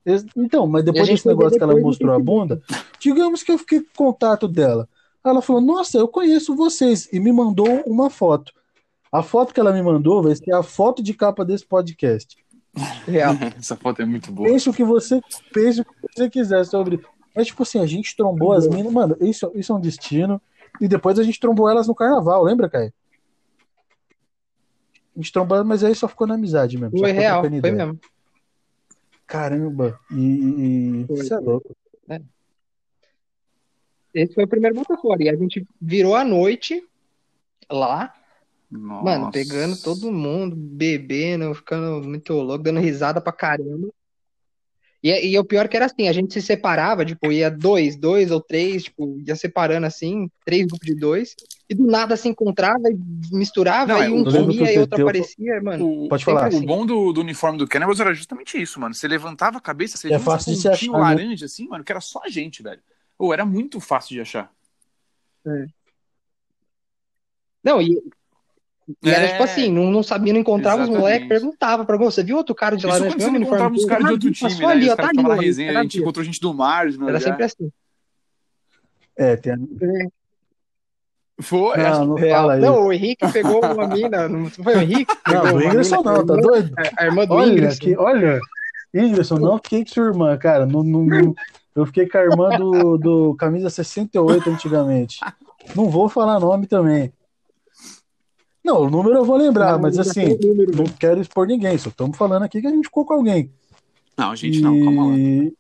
[0.06, 2.62] Ex- Então, mas depois desse negócio que ela mostrou a bunda,
[3.00, 4.88] digamos que eu fiquei com contato dela.
[5.26, 7.10] Ela falou: Nossa, eu conheço vocês.
[7.12, 8.54] E me mandou uma foto.
[9.12, 12.38] A foto que ela me mandou vai ser a foto de capa desse podcast.
[13.06, 13.34] Real.
[13.58, 14.48] Essa foto é muito boa.
[14.48, 15.20] Pense o que você,
[15.54, 17.02] pense o que você quiser sobre.
[17.36, 18.92] Mas, tipo assim, a gente trombou as minas.
[18.94, 20.42] Mano, isso, isso é um destino.
[20.80, 22.94] E depois a gente trombou elas no carnaval, lembra, Caio?
[25.18, 27.00] A gente trombou, mas aí só ficou na amizade mesmo.
[27.00, 27.74] Foi real, foi ideia.
[27.74, 28.00] mesmo.
[29.26, 31.02] Caramba, e.
[31.02, 31.06] e...
[31.08, 31.76] Foi, Você é louco.
[34.14, 35.22] Esse foi o primeiro Botafogo.
[35.22, 36.84] E a gente virou a noite
[37.70, 38.14] lá,
[38.70, 39.04] Nossa.
[39.04, 43.90] mano, pegando todo mundo, bebendo, ficando muito louco, dando risada pra caramba.
[45.04, 47.96] E, e o pior é que era assim, a gente se separava, tipo, ia dois,
[47.96, 51.36] dois ou três, tipo, ia separando assim, três grupos de dois,
[51.70, 52.98] e do nada se encontrava e
[53.36, 56.06] misturava, Não, e é, um comia e outro aparecia, mano.
[56.06, 56.48] O, Pode falar.
[56.48, 56.64] assim.
[56.64, 58.96] o bom do, do uniforme do Cannibals era justamente isso, mano.
[58.96, 60.98] Você levantava a cabeça, você É fácil de se achar, né?
[60.98, 62.82] laranja, assim, mano, que era só a gente, velho.
[63.20, 64.50] Ou era muito fácil de achar.
[67.64, 68.02] Não, e,
[69.04, 69.32] e era É.
[69.32, 71.02] tipo assim, não, não sabia, não encontrava os Exatamente.
[71.02, 73.76] moleques, perguntava pra você, viu outro cara de Isso laranja quando com você uniforme encontrava
[73.76, 74.72] os caras de Ah, outro passou time, né?
[74.72, 77.10] ali, Os ó, tá ali, resenha, a era gente encontrou gente do Marginal.
[77.10, 77.26] Era já.
[77.30, 77.72] sempre assim.
[79.18, 79.58] É, tem a...
[81.40, 82.58] Foi, Não, acho- não fala.
[82.58, 85.16] Não, o Henrique pegou uma mina, não foi o Henrique?
[85.24, 86.74] que Não, Ingresson mina, não, tá a doido?
[86.98, 88.40] A irmã do Olha olha.
[88.94, 90.66] Ingresson, não fiquei com sua irmã, cara.
[90.66, 91.36] Não, não, não-
[91.76, 95.20] eu fiquei com a irmã do, do camisa 68 antigamente.
[95.76, 97.14] Não vou falar nome também.
[98.64, 101.78] Não, o número eu vou lembrar, mas já assim, o número, não quero expor ninguém,
[101.78, 103.52] só estamos falando aqui que a gente ficou com alguém.
[104.18, 105.18] Não, gente, não, calma lá.
[105.18, 105.54] E-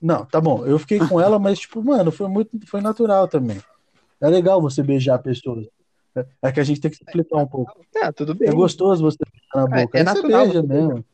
[0.00, 0.64] Não, tá bom.
[0.64, 3.58] Eu fiquei com ela, mas, tipo, mano, foi muito, foi natural também.
[4.20, 5.66] É legal você beijar pessoas.
[6.16, 7.72] É- É que a gente tem que se explicar um pouco.
[8.02, 8.48] Ah, tudo bem.
[8.48, 9.98] É gostoso você beijar na É, boca.
[9.98, 11.04] é você natural beija mesmo.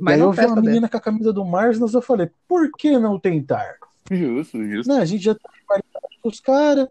[0.00, 3.18] Na eu vi uma menina com a camisa do Marsnas, eu falei, por que não
[3.18, 3.76] tentar?
[4.10, 4.88] Justo, justo.
[4.90, 6.88] Né, a gente já tá em qualidade com os caras.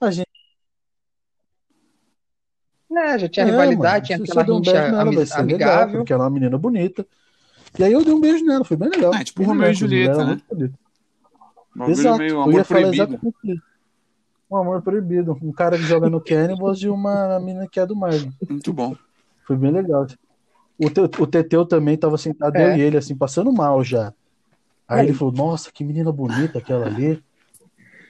[0.00, 0.28] A gente
[2.96, 5.72] É, já tinha É, rivalidade, mano, tinha aquela um beijo nela, ami- vai ser legal,
[5.72, 5.98] amigável.
[5.98, 7.06] porque ela é uma menina bonita.
[7.78, 9.12] E aí eu dei um beijo nela, foi bem legal.
[9.14, 11.90] É, tipo Bem Romeu e legal, Julieta, é né?
[11.90, 13.02] Exato, meio eu amor ia falar proibido.
[13.02, 13.62] exatamente isso.
[14.50, 15.36] Um amor proibido.
[15.42, 18.30] Um cara que joga no Cannibals e uma menina que é do Marlon.
[18.48, 18.94] Muito bom.
[19.46, 20.06] Foi bem legal.
[20.78, 22.72] O, Te- o Teteu também tava sentado, É.
[22.72, 24.12] eu e ele, assim, passando mal já.
[24.86, 25.06] Aí Aí.
[25.06, 27.22] ele falou, nossa, que menina bonita aquela ali.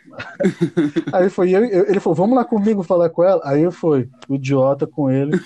[1.12, 3.40] Aí foi eu, eu- ele falou, vamos lá comigo falar com ela.
[3.44, 5.38] Aí eu fui, o idiota com ele,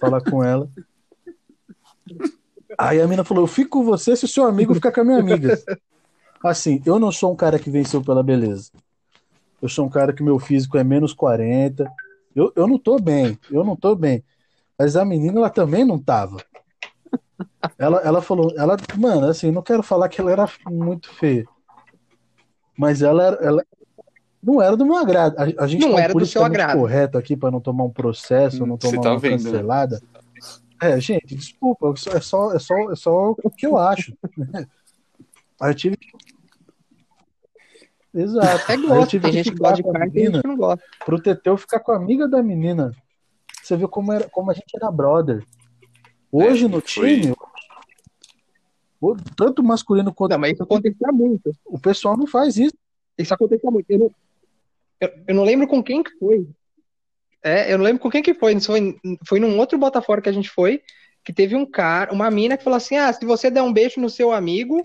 [0.00, 0.68] falar com ela.
[2.78, 5.04] Aí a mina falou, eu fico com você se o seu amigo ficar com a
[5.04, 5.58] minha amiga.
[6.44, 8.70] Assim, eu não sou um cara que venceu pela beleza.
[9.66, 11.92] Eu sou um cara que meu físico é menos 40.
[12.36, 14.22] Eu, eu não tô bem, eu não tô bem.
[14.78, 16.36] Mas a menina, ela também não tava.
[17.76, 21.44] Ela, ela falou, ela, mano, assim, não quero falar que ela era muito feia.
[22.78, 23.64] Mas ela, era- ela
[24.40, 25.36] não era do meu agrado.
[25.36, 26.78] A, a gente Não tá era do seu agrado.
[26.78, 29.50] correto aqui para não tomar um processo, não Você tomar tá uma vendo, né?
[29.50, 30.00] cancelada.
[30.80, 34.16] É, gente, desculpa, é só, é só, é só o que eu acho.
[34.36, 34.64] né?
[35.60, 36.35] Aí eu tive que...
[38.16, 38.72] Exato.
[38.72, 40.56] É gosto, tive tem gente que gosta de com a carne, tem gente que não
[40.56, 40.82] gosta.
[41.04, 42.92] pro Teteu ficar com a amiga da menina.
[43.62, 45.44] Você viu como, era, como a gente era brother.
[46.32, 47.34] Hoje É, no foi- time,
[49.00, 51.52] o- tanto masculino quanto Não, mas isso acontecia muito.
[51.66, 52.74] o pessoal não faz isso.
[53.18, 53.86] Isso acontecia muito.
[53.90, 54.10] Eu não,
[55.00, 56.48] eu, eu não lembro com quem que foi.
[57.42, 58.58] É, eu não lembro com quem que foi.
[58.60, 60.82] Foi, foi num outro Botafogo que a gente foi,
[61.24, 64.00] que teve um cara, uma mina que falou assim: ah, se você der um beijo
[64.00, 64.84] no seu amigo,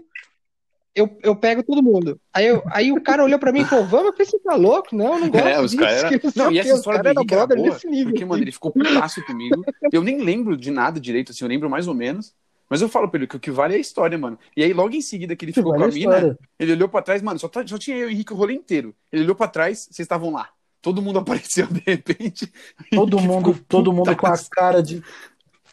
[0.95, 2.19] eu, eu pego todo mundo.
[2.33, 4.95] Aí, eu- aí o cara olhou pra mim e falou: vamos, você tá louco?
[4.95, 5.83] Não, eu não gosto É, os disso.
[5.83, 6.19] caras.
[6.19, 8.11] que não e essa história do Henrique era brother boa, nesse nível.
[8.11, 9.63] porque, mano, ele ficou putaço comigo.
[9.91, 12.33] Eu nem lembro de nada direito, assim, eu lembro mais ou menos.
[12.69, 14.39] Mas eu falo pra ele que o que vale é a história, mano.
[14.55, 16.37] E aí, logo em seguida que ele ficou Vale com a a mina, história.
[16.57, 18.53] ele olhou pra trás, mano, só, tá- só tinha eu e o Henrique o rolê
[18.53, 18.95] inteiro.
[19.11, 20.47] Ele olhou pra trás, vocês estavam lá.
[20.81, 21.19] Todo mundo
[21.59, 22.49] apareceu de repente.
[22.91, 25.03] Todo Henrique mundo, todo mundo com a cara de.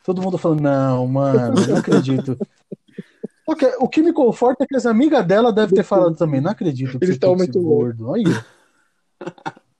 [0.05, 2.37] Todo mundo falando, não, mano, não acredito.
[3.51, 6.39] O que, o que me conforta é que as amigas dela devem ter falado também,
[6.39, 8.09] não acredito que Eles estão esse muito gordo.
[8.11, 8.45] Olha.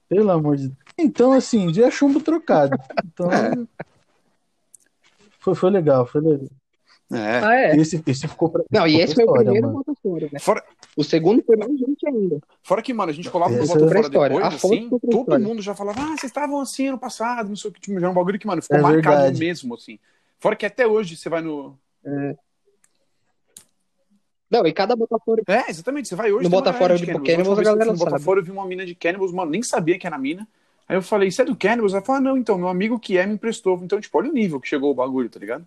[0.09, 0.77] Pelo amor de Deus.
[0.97, 2.75] Então, assim, já é chumbo trocado.
[3.05, 3.29] Então.
[5.39, 6.47] Foi, foi legal, foi legal.
[7.11, 7.39] É.
[7.43, 7.75] Ah, é.
[7.77, 8.63] Esse, esse ficou pra.
[8.71, 9.83] Não, e ficou esse pra foi o primeiro mano.
[9.85, 10.39] Botafogo, né?
[10.39, 10.63] Fora,
[10.97, 12.39] O segundo foi mais gente ainda.
[12.63, 14.35] fora que, mano, a gente colava no Bota é Fora história.
[14.35, 15.47] depois, assim, é todo história.
[15.47, 18.07] mundo já falava, ah, vocês estavam assim ano passado, não sei o que, tipo, já
[18.07, 19.39] é um bagulho que, mano, ficou É marcado verdade.
[19.39, 19.97] mesmo, assim.
[20.39, 21.77] Fora que até hoje você vai no.
[24.49, 25.41] Não, e cada Botafogo.
[25.47, 26.43] É, exatamente, você vai hoje.
[26.43, 27.59] No Botafogo galera de Cannibals.
[27.59, 27.99] A galera fui no.
[27.99, 30.47] Botafogo, eu vi uma mina de Cannibals, mano, nem sabia que era mina.
[30.87, 31.93] Aí eu falei, isso é do Cannibals?
[31.93, 33.79] Ela falou, ah, não, então, meu amigo que é me emprestou.
[33.83, 35.65] Então, tipo, olha o nível que chegou o bagulho, tá ligado?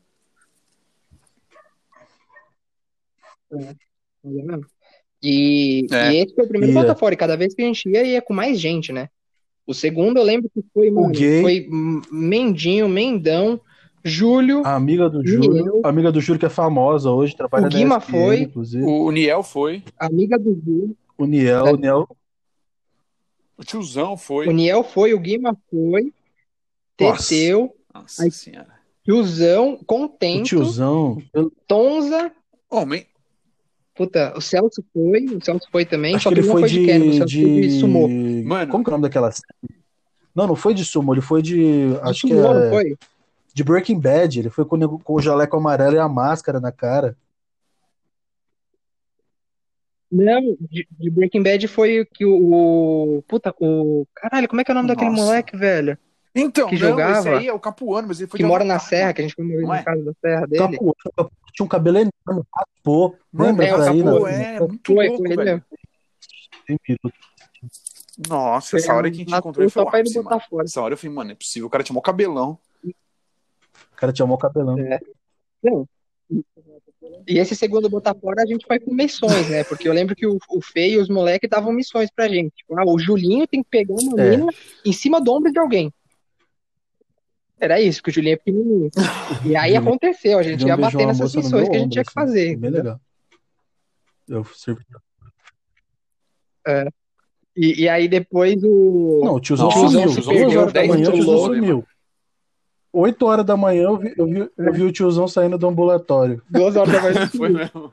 [5.22, 6.12] E, É.
[6.12, 6.80] e esse foi o primeiro E, é.
[6.80, 7.12] Botafogo.
[7.12, 9.08] E cada vez que a gente ia, ia com mais gente, né?
[9.64, 11.68] O segundo eu lembro que foi, mano, foi
[12.10, 13.60] Mendinho, Mendão,
[14.04, 15.26] Júlio, A amiga do.
[15.26, 18.40] Júlio, a amiga do Júlio que é famosa hoje, trabalha O na Guima ESPN, foi.
[18.40, 18.84] inclusive.
[18.84, 20.96] O, o Niel foi, amiga do Júlio.
[21.16, 22.08] O Niel, o Niel,
[23.56, 24.52] o tiozão O foi.
[24.52, 26.12] Niel foi, o Guima foi,
[27.00, 27.28] Nossa.
[27.28, 28.30] Teteu, Nossa Ai.
[28.30, 28.72] senhora.
[29.04, 32.30] Tiozão, o Contento, tiozão, eu- Tonza,
[32.70, 33.06] Homem.
[33.94, 36.86] Puta, o Celso foi, o Celso foi também, Acho só que ele foi foi de
[36.86, 38.08] Cannibal, o de, Celso foi de Sumô.
[38.08, 38.42] de...
[38.44, 38.70] Mano.
[38.70, 39.76] Como que é o nome daquela série?
[40.34, 41.90] Não, não foi de sumo, ele foi de.
[41.90, 42.70] De Acho que Sumô, não é.
[42.70, 42.96] foi?
[43.54, 44.38] De Breaking Bad.
[44.38, 47.16] Ele foi com com o jaleco amarelo e a máscara na cara.
[50.10, 52.36] Não, de, de Breaking Bad foi o que o,
[53.18, 54.06] o- Puta, o.
[54.14, 55.22] Caralho, como é que é o nome daquele Nossa.
[55.22, 55.96] moleque, velho?
[56.34, 57.18] Então, Que não, jogava.
[57.18, 59.34] esse aí é o Capuano, mas ele foi Que mora na serra, que a gente
[59.34, 59.82] foi Não na é?
[59.82, 60.76] casa da serra dele.
[60.78, 63.18] Capu, Capu tinha um cabelo enorme, raspou.
[63.30, 64.02] Mano, Lembra é, aí?
[64.02, 64.56] Né?
[64.56, 65.64] é muito Foi, louco, foi ele velho.
[68.28, 70.20] Nossa, essa hora que a gente encontrou ele foi o ápice.
[70.64, 71.66] Essa hora eu falei, mano, é possível.
[71.66, 72.58] O cara tinha mó cabelão.
[74.02, 74.76] O cara tinha mó cabelão.
[74.78, 74.98] É.
[75.62, 75.86] Não.
[77.28, 79.62] E esse segundo botar fora a gente foi com missões, né?
[79.62, 82.52] Porque eu lembro que o, o Fê e os moleques davam missões pra gente.
[82.56, 84.30] Tipo, ah, o Julinho tem que pegar uma É.
[84.30, 84.52] mina
[84.84, 85.92] em cima do ombro de alguém.
[87.60, 88.90] Era isso, porque o Julinho é pequenininho.
[89.46, 92.14] E aí aconteceu, a gente ia bater nessas missões que a gente tinha que assim.
[92.26, 92.56] fazer.
[92.56, 93.00] Bem legal.
[94.28, 94.82] Eu servi.
[97.56, 99.20] E, e aí depois o.
[99.24, 100.08] Não, o tiozão Nossa, sumiu.
[100.08, 101.84] o tiozão Duas perdeu horas da 10 manhã o tiozão louco, sumiu.
[102.92, 106.42] 8 horas da manhã eu vi, eu, vi, eu vi o tiozão saindo do ambulatório.
[106.48, 107.26] Duas horas da manhã.
[107.28, 107.90] Foi mesmo.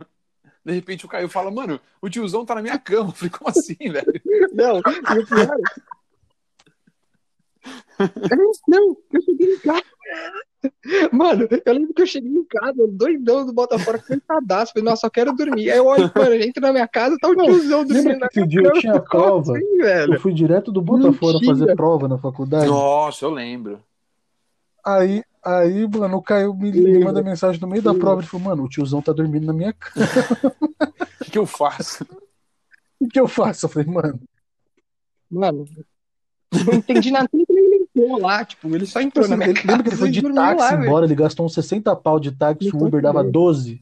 [0.66, 3.10] De repente o Caio fala, mano, o tiozão tá na minha cama.
[3.10, 4.22] Eu falei, como assim, velho?
[4.54, 5.58] Não, e o pior.
[8.68, 9.84] Não, eu cheguei em casa.
[11.12, 14.74] Mano, eu lembro que eu cheguei em casa, doidão do Botafogo, cansadaço.
[14.74, 15.72] Falei, nossa, eu quero dormir.
[15.72, 18.40] Aí eu olho, mano, entra na minha casa, tá o tiozão dormindo Lembra na que
[18.40, 19.06] esse dia minha eu tinha cama.
[19.10, 19.58] Prova?
[19.58, 20.14] assim?
[20.14, 22.68] Eu fui direto do Botafogo fazer prova na faculdade.
[22.68, 23.80] Nossa, eu lembro.
[24.98, 28.22] Aí, aí, mano, o Caio me, me manda mensagem no meio da prova.
[28.22, 30.06] Ele falou, mano, o tiozão tá dormindo na minha cama.
[31.22, 32.06] O que, que eu faço?
[33.00, 33.66] O que eu faço?
[33.66, 34.20] Eu falei, mano,
[35.32, 35.66] Mano,
[36.66, 37.30] não entendi nada.
[37.32, 39.68] Ele entrou lá, tipo, ele só entrou assim, na minha ele, casa.
[39.68, 40.84] lembra que ele foi de e táxi lá, velho.
[40.86, 41.06] embora?
[41.06, 43.32] Ele gastou uns 60 pau de táxi, o Uber dava bem.
[43.32, 43.82] 12.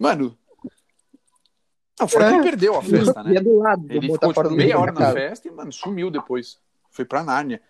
[0.00, 0.36] Mano.
[2.00, 2.36] Não, fora que É.
[2.38, 3.40] ele perdeu a festa, E né?
[3.40, 5.12] do lado do Ele ficou tipo, meia hora na casa.
[5.14, 6.58] festa e, mano, sumiu depois.
[6.90, 7.60] Foi pra Nárnia.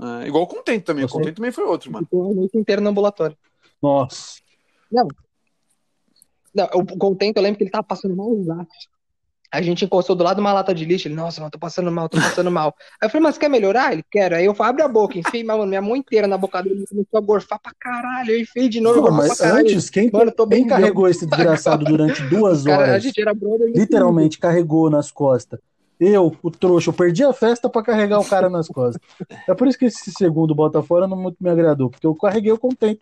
[0.00, 1.04] É, igual o Contente também.
[1.04, 2.04] O Contente também foi outro, mano.
[2.04, 3.36] Ficou a noite inteira no ambulatório.
[3.82, 4.42] Nossa.
[6.54, 8.30] Não, o contento, eu lembro que ele tava passando mal
[9.50, 11.08] A gente encostou do lado de uma lata de lixo.
[11.08, 12.74] Ele, nossa, mano, tô passando mal, tô passando mal.
[13.02, 13.92] Aí eu falei, mas quer melhorar?
[13.92, 14.36] Ele, quero.
[14.36, 16.76] Aí eu falei, abre a boca, enfiei, mano, minha mão inteira na boca dele.
[16.76, 18.30] Ele começou a gorfar pra caralho.
[18.30, 21.84] Eu enfiei de novo, Pô, mas antes, quem, Mano, tô quem bem carregou esse desgraçado
[21.84, 23.02] durante duas Cara, a horas?
[23.02, 23.68] gente era brother.
[23.74, 25.58] Literalmente carregou nas costas.
[25.98, 29.00] Eu, o trouxa, eu perdi a festa pra carregar o cara nas costas.
[29.48, 32.52] É por isso que esse segundo bota fora não muito me agradou, porque eu carreguei
[32.52, 33.00] o contente.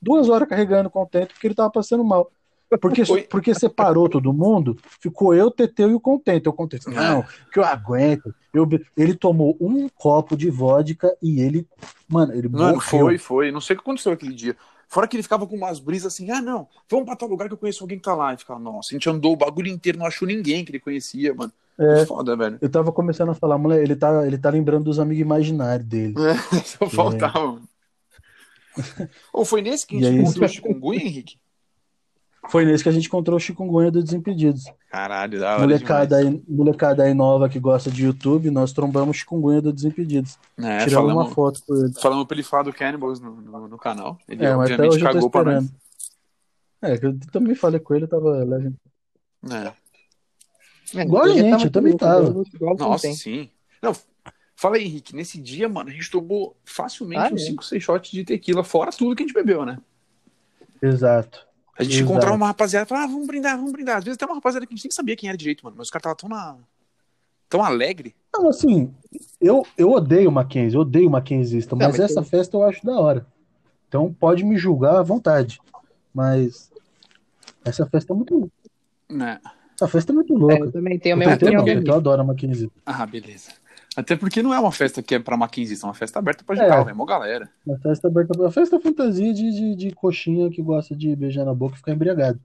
[0.00, 2.30] Duas horas carregando o contente porque ele tava passando mal.
[2.80, 6.46] Porque, porque separou todo mundo, ficou eu, Teteu e o contente.
[6.46, 8.34] Eu contente, não, que eu aguento.
[8.52, 11.66] Eu, ele tomou um copo de vodka e ele,
[12.08, 12.80] mano, ele Mano, morreu.
[12.80, 13.52] foi, foi.
[13.52, 14.56] Não sei o que aconteceu aquele dia.
[14.88, 17.54] Fora que ele ficava com umas brisas assim, ah, não, vamos pra tal lugar que
[17.54, 18.34] eu conheço alguém que tá lá.
[18.34, 21.32] E ficava, nossa, a gente andou o bagulho inteiro, não achou ninguém que ele conhecia,
[21.34, 21.52] mano.
[21.78, 22.06] É.
[22.06, 22.58] Foda, velho.
[22.60, 26.14] Eu tava começando a falar, moleque, ele tá, ele tá lembrando dos amigos imaginários dele.
[26.64, 27.68] Só faltava, mano.
[29.32, 31.38] Ou foi nesse que a gente aí, encontrou o chikungunya, Henrique?
[32.48, 34.64] Foi nesse que a gente encontrou o chikungunya do Desimpedidos.
[34.90, 36.36] Caralho, da hora Molecada demais.
[36.36, 40.38] aí, molecada aí nova que gosta de YouTube, nós trombamos chikungunya do Desimpedidos.
[40.58, 41.92] É, Tiramos falamos, uma foto com ele.
[42.00, 44.16] falamos pra ele falar do Cannibals no, no, no canal.
[44.28, 45.72] Ele É, mas até obviamente hoje eu tô cagou pra nós.
[46.82, 48.72] É, eu também falei com ele, eu tava leve.
[49.50, 49.72] É.
[50.94, 52.34] Igual a gente, eu também tava.
[52.78, 53.50] Nossa, sim.
[53.82, 53.94] Não,
[54.54, 57.46] fala aí, Henrique, nesse dia, mano, a gente tomou facilmente Ah, uns é?
[57.46, 59.78] 5, 6 shots de tequila, fora tudo que a gente bebeu, né?
[60.80, 61.46] Exato.
[61.78, 62.10] A gente Exato.
[62.10, 63.98] encontrava uma rapaziada e falava, ah, vamos brindar, vamos brindar.
[63.98, 65.76] Às vezes até uma rapaziada que a gente nem sabia quem era direito, mano.
[65.76, 66.56] Mas os caras estavam tão na.
[67.48, 68.14] tão alegre.
[68.32, 68.94] Não, assim,
[69.40, 72.98] eu, eu odeio Mackenzie, eu odeio Mackenzista, mas mas essa tem- festa eu acho da
[72.98, 73.26] hora.
[73.88, 75.60] Então pode me julgar à vontade.
[76.14, 76.70] Mas
[77.64, 78.50] essa festa é muito.
[79.10, 79.38] Né?
[79.76, 80.56] Essa festa é muito É, louca.
[80.58, 82.70] eu também tenho a tentei, opinião eu adoro a Mackenzie.
[82.84, 83.52] Ah, beleza.
[83.96, 86.54] Até porque não é uma festa que é pra Mackenzie, é uma festa aberta pra
[86.54, 86.58] É.
[86.58, 87.48] geral, é mó galera.
[87.66, 88.38] Uma festa aberta.
[88.38, 91.92] Uma festa fantasia de, de, de coxinha que gosta de beijar na boca e ficar
[91.92, 92.40] embriagado.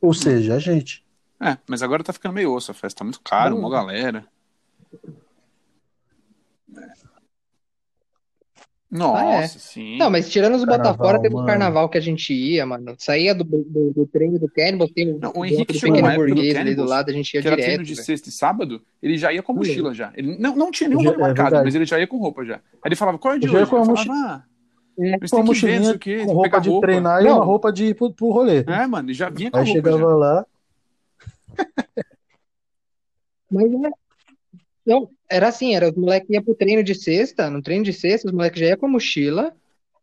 [0.00, 1.04] Ou seja, a gente.
[1.40, 3.62] É, mas agora tá ficando meio osso a festa, tá muito caro, Não.
[3.62, 4.24] mó galera.
[8.94, 9.48] Nossa, Ah, é.
[9.48, 9.96] sim.
[9.96, 12.94] Não, mas tirando os Carnaval, Botafora, teve o carnaval que a gente ia, mano.
[12.98, 16.12] Saía do, do, do treino do Cannibal, tem o, Não, o Henrique chegou pequeno na
[16.12, 17.86] época do ali do lado, a gente ia que era treino direto.
[17.88, 18.04] de velho.
[18.04, 20.12] sexta e sábado, ele já ia com a mochila já.
[20.14, 21.64] Ele não, não tinha nenhum Já- rolê é marcado, verdade.
[21.64, 22.56] mas ele já ia com roupa já.
[22.56, 23.70] Aí ele falava, qual é de Eu já ia hoje?
[23.70, 24.44] com a Eu mochi- falava, ah,
[25.02, 25.14] É.
[25.16, 26.86] eles Com a mochilinha o quê, com pegar roupa de roupa.
[26.86, 27.36] treinar e Não.
[27.36, 28.58] uma roupa de ir pro, pro rolê.
[28.68, 30.16] É, mano, ele já vinha com a Aí roupa chegava já.
[30.16, 30.46] lá.
[33.50, 34.01] Mas é.
[34.84, 38.28] Não, era assim, era os moleques iam pro treino de sexta, no treino de sexta,
[38.28, 39.54] os moleques já iam com a mochila,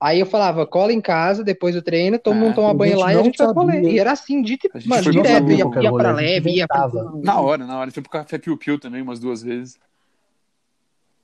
[0.01, 3.13] Aí eu falava, cola em casa, depois do treino, todo mundo toma a banho lá
[3.13, 3.73] e a gente vai pro rolê.
[3.73, 3.91] sabia.
[3.91, 6.89] E era assim, de, mano, direto, ia, ia pra leve, ia pra...
[7.21, 7.91] Na hora, na hora.
[7.91, 9.77] Foi pro Café Piu Piu também, umas duas vezes.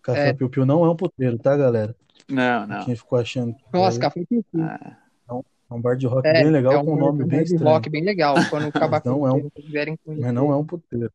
[0.01, 0.33] Café É.
[0.33, 1.95] Piu Piu não é um puteiro, tá, galera?
[2.27, 2.83] Não, não.
[2.83, 4.97] Quem ficou achando Nossa, é, café com Ah,
[5.29, 7.39] é um bar de rock É, bem legal é um com um nome um bem
[7.39, 7.75] bar de estranho.
[7.75, 8.35] rock bem legal.
[8.49, 9.49] Quando acabar Não com é um-.
[10.05, 11.11] Mas não é um puteiro.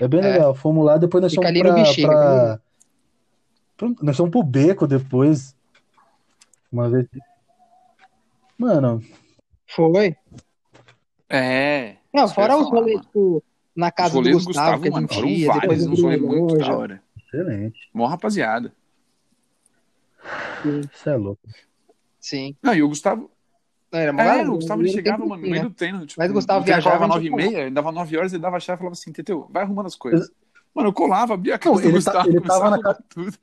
[0.00, 0.32] É bem É.
[0.32, 0.54] legal.
[0.54, 2.60] Fomos lá, depois nós Fica fomos ali no pra, Bexiga, pra-
[3.76, 5.54] pro- Nós fomos pro beco depois.
[6.72, 7.06] Uma vez.
[8.58, 9.02] Mano,
[9.66, 10.16] Foi.
[11.28, 11.96] É.
[12.12, 13.42] Não, fora os rolês, tipo,
[13.74, 16.58] na casa do Gustavo, Gustavo, que a mano, gente foram ia, vários, do rolês muito
[16.58, 17.02] da hora.
[17.18, 17.90] excelente.
[17.92, 18.72] Mó rapaziada.
[20.92, 21.42] Isso é louco.
[22.20, 22.56] Sim.
[22.62, 23.30] Não, e o Gustavo.
[23.96, 25.68] Era É, galera, o Gustavo ele chegava, mano, no meio né?
[25.68, 26.04] do treino.
[26.06, 28.60] Tipo, Mas o Gustavo viajava, nove e meia, ele dava nove horas, ele dava a
[28.60, 30.30] chave e falava assim, Teteu, vai arrumando as coisas.
[30.74, 32.98] Mano, eu colava, abria a casa Não, do ele tá- Gustavo, ele tava na arrumar
[33.08, 33.36] tudo.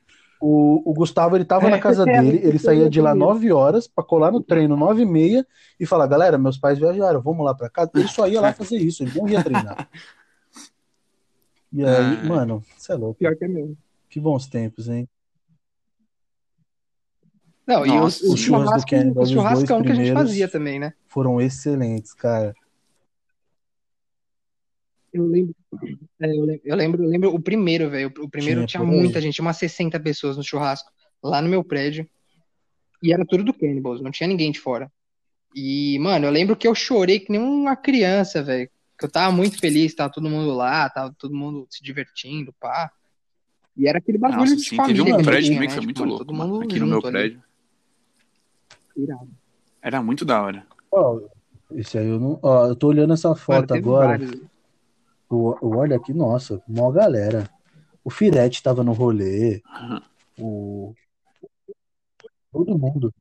[0.43, 3.13] O, o Gustavo, ele tava na casa É, dele, ele saía de lá.
[3.13, 5.47] 9 horas pra colar no treino 9 e meia
[5.79, 7.91] e falar, galera, meus pais viajaram, vamos lá pra casa.
[7.95, 9.87] Ele só ia lá fazer isso, ele não ia treinar.
[11.73, 12.25] E aí, Ah.
[12.27, 13.19] mano, você é louco.
[13.19, 13.77] Pior que é mesmo.
[14.09, 15.07] Que bons tempos, hein?
[17.71, 20.01] Não, e Nossa, o, o os churras do churrasco, Cannibal, o os churrascão dois que
[20.01, 20.93] a gente fazia também, né?
[21.07, 22.53] Foram excelentes, cara.
[25.13, 25.55] Eu lembro,
[26.21, 28.11] é, eu lembro, eu lembro, eu lembro o primeiro, velho.
[28.19, 28.89] O primeiro Tinha tinha aí.
[28.89, 30.91] muita gente, umas 60 pessoas no churrasco,
[31.23, 32.05] lá no meu prédio.
[33.01, 34.91] E era tudo do Cannibals, não tinha ninguém de fora.
[35.55, 38.69] E, mano, eu lembro que eu chorei que nem uma criança, velho.
[38.99, 42.91] Que eu tava muito feliz, tava todo mundo lá, tava todo mundo se divertindo, pá.
[43.75, 45.59] E era aquele bagulho Nossa, de sim, família teve um que a gente prédio também
[45.61, 45.67] né?
[45.67, 47.39] que foi muito Tipo, louco, todo mano, mundo aqui no meu junto ali.
[49.03, 49.29] Irado.
[49.81, 50.65] Era muito da hora.
[50.91, 51.19] Ó,
[51.71, 52.39] esse aí eu não.
[52.41, 54.19] Ó, eu tô olhando essa foto agora.
[55.29, 57.49] eu olho aqui, nossa, mó galera.
[58.03, 59.61] O Firete tava no rolê.
[59.67, 60.01] Aham.
[60.39, 60.93] O.
[62.51, 63.13] Todo mundo.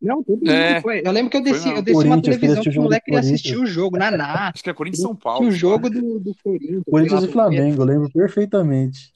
[0.00, 0.80] Não, todo mundo É.
[0.80, 1.02] foi.
[1.04, 3.40] Eu lembro que eu desci, eu desci uma televisão o que o moleque queria Corinthians.
[3.40, 4.50] assistir o jogo, Naná.
[4.54, 5.38] Acho que é Corinthians e São Paulo.
[5.40, 6.84] Tinha o jogo do, do Corinthians.
[6.88, 9.12] Corinthians e Flamengo, eu lembro perfeitamente.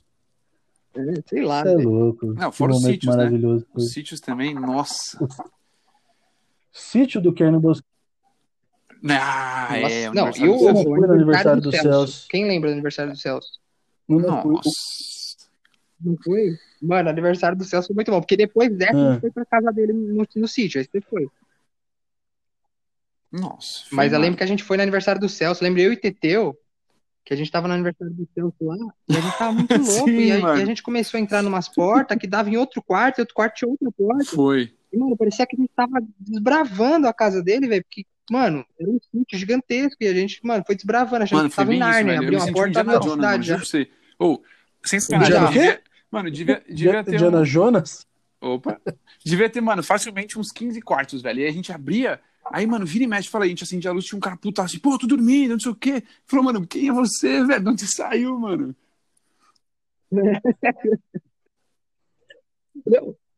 [0.97, 2.27] é, Sei lá, Isso é louco.
[2.33, 3.25] Não, Que fora os sítios, né?
[3.25, 3.67] maravilhoso.
[3.75, 5.19] Os sítios também, nossa.
[6.73, 7.83] Sítio do Cannibals.
[9.09, 10.75] Ah, é, Nossa, o não, aniversário e o, do Celso.
[10.75, 10.85] Celso.
[10.89, 12.27] Fui no aniversário do Celso.
[12.29, 13.49] Quem lembra do aniversário do Celso?
[14.09, 14.71] Não, não, fui- Nossa.
[16.03, 16.59] Não foi?
[16.83, 19.13] Mano, aniversário do Celso foi muito bom, porque depois dessa a Ah.
[19.13, 21.29] gente foi pra casa dele no, no sítio, aí você foi.
[23.33, 23.85] Nossa.
[23.93, 24.23] Mas eu mano.
[24.25, 26.59] lembro que a gente foi no aniversário do Celso, lembro eu e Teteu,
[27.25, 28.77] que a gente tava no aniversário do Celso lá,
[29.09, 30.59] e a gente tava muito louco, Sim, e, aí, mano.
[30.59, 33.35] e a gente começou a entrar numas portas que dava em outro quarto, e outro
[33.35, 34.75] quarto tinha outra porta, Foi.
[34.93, 38.91] E, mano, parecia que a gente tava desbravando a casa dele, velho, porque, mano, era
[38.91, 42.15] um sítio gigantesco, e a gente, mano, foi desbravando, achando Mano, que tava em Nárnia,
[42.15, 43.61] abriu me uma um porta, mano, cidade já.
[44.19, 44.41] Ô,
[44.85, 45.79] sem sacanagem,
[46.11, 47.45] mano, devia, devia ter Diana um...
[47.45, 48.07] Jonas?
[48.41, 48.81] Opa.
[49.25, 51.41] Devia ter, mano, facilmente uns 15 quartos, velho.
[51.41, 52.21] E a gente abria,
[52.51, 54.63] aí, mano, vira e mexe, fala, a gente acendia a luz, tinha um cara puta
[54.63, 56.03] assim, pô, tô dormindo, não sei o quê.
[56.27, 57.63] Falou, mano, quem é você, velho?
[57.63, 58.75] De onde você saiu, mano?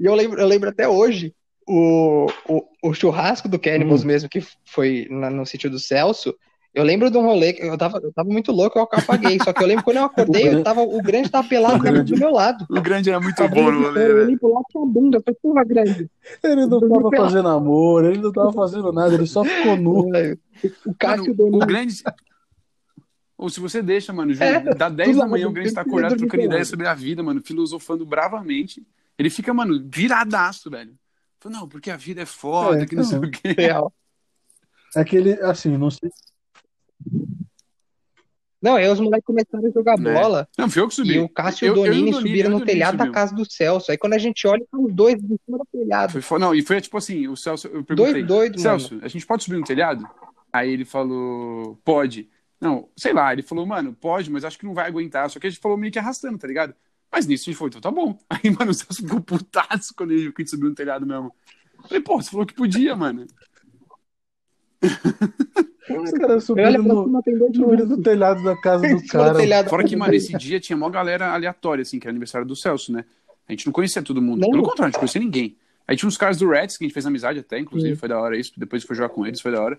[0.03, 1.33] E eu lembro, eu lembro até hoje
[1.67, 4.07] o, o, o churrasco do Cannibals Hum.
[4.09, 6.35] mesmo, que foi na- no sítio do Celso.
[6.75, 9.39] Eu lembro de um rolê que eu tava, eu tava muito louco, eu apaguei.
[9.41, 12.19] Só que eu lembro quando eu acordei, eu tava, o grande tava pelado grande- do
[12.19, 12.67] meu lado.
[12.71, 14.25] O grande era muito A bom no rolê, fora, eu velho.
[14.25, 15.21] olhei pro lado tinha a bunda.
[15.21, 16.11] Falei, porra, grande.
[16.43, 20.09] Ele não tava fazendo amor, ele não tava fazendo nada, ele só ficou nu.
[20.87, 22.03] O Cássio Mano, o grande.
[23.37, 25.81] Ou se você deixa, mano, Ju, É, dá 10 tudo da manhã, o Grande tá
[25.81, 28.87] acordado trocando ideia sobre a vida, mano, filosofando bravamente.
[29.19, 30.95] Ele fica, mano, viradaço, velho.
[31.43, 33.27] Fala, não, porque a vida é foda, É, que não sei não.
[33.29, 33.55] o quê.
[33.59, 33.93] Real.
[34.95, 36.09] É que ele, assim, não sei.
[38.61, 40.13] Não, aí os moleques começaram a jogar Né?
[40.15, 40.49] bola.
[40.57, 41.15] Não, fui eu que subi.
[41.15, 42.65] E o Cássio e Eu- o eu e o Donini subiram eu e o no
[42.67, 43.91] telhado da casa do Celso.
[43.91, 46.13] Aí quando a gente olha, são os dois em cima do telhado.
[46.13, 48.79] Foi, fo- não, e foi tipo assim, o Celso, eu perguntei, Dois doidos, mano.
[48.79, 50.09] Celso, a gente pode subir no telhado?
[50.53, 52.31] Aí ele falou, pode.
[52.61, 55.29] Não, sei lá, ele falou, mano, pode, mas acho que não vai aguentar.
[55.29, 56.73] Só que a gente falou meio que arrastando, tá ligado?
[57.13, 58.19] Mas nisso a gente foi, então tá bom.
[58.31, 61.07] Aí, mano, o Celso ficou putaço quando ele viu que a gente subiu no telhado
[61.07, 61.31] mesmo.
[61.83, 63.27] Falei, pô, você falou que podia, mano.
[65.91, 69.35] Os caras Olha subiram no, cima, tem dois subiram no telhado da casa do cara.
[69.35, 69.69] telhado.
[69.69, 72.93] Fora que, mano, esse dia tinha uma galera aleatória, assim, que era aniversário do Celso,
[72.93, 73.05] né?
[73.49, 74.41] A gente não conhecia todo mundo.
[74.41, 74.51] Não.
[74.51, 75.57] Pelo contrário, a gente não conhecia ninguém.
[75.87, 77.99] Aí tinha uns caras do Reds, que a gente fez amizade até, inclusive, Sim.
[77.99, 78.53] foi da hora isso.
[78.57, 79.79] Depois foi jogar com eles, foi da hora.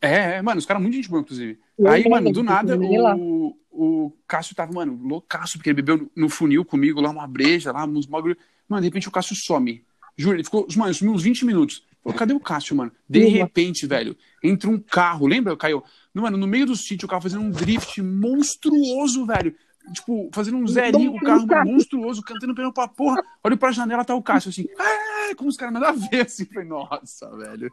[0.00, 1.58] É, é, mano, os caras muito gente boa, inclusive.
[1.78, 6.28] Eu Aí, mano, do nada, o, o Cássio tava, mano, loucaço, porque ele bebeu no-
[6.28, 8.36] funil comigo lá, uma breja lá, uns bagulho.
[8.68, 9.84] Mano, de repente o Cássio some.
[10.16, 11.84] Juro, ele ficou, mano, sumiu uns 20 minutos.
[12.02, 12.92] Falou, cadê o Cássio, mano?
[13.08, 13.32] De Uhum.
[13.32, 15.82] repente, velho, entra um carro, lembra, Caio?
[16.14, 19.54] No, mano, no meio do sítio, o carro fazendo um drift monstruoso, velho.
[19.94, 23.22] tipo, fazendo um zerinho com o carro mano, monstruoso, cantando pneu pra porra.
[23.42, 26.44] Olho pra janela, tá o Cássio assim, ah, como os caras nada a ver, assim.
[26.44, 27.70] Falei, nossa, velho.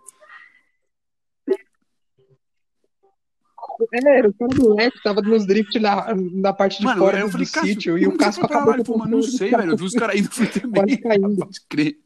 [3.91, 7.19] É, era o cara do Leque, tava nos drift na, na parte de mano, fora
[7.19, 7.97] do, falei, do sítio.
[7.97, 9.71] E o Cássio acabou trabalho, pô, mano, não sei, velho.
[9.71, 10.29] Eu vi os caras indo
[10.61, 10.97] também.
[11.37, 11.97] Pode crer.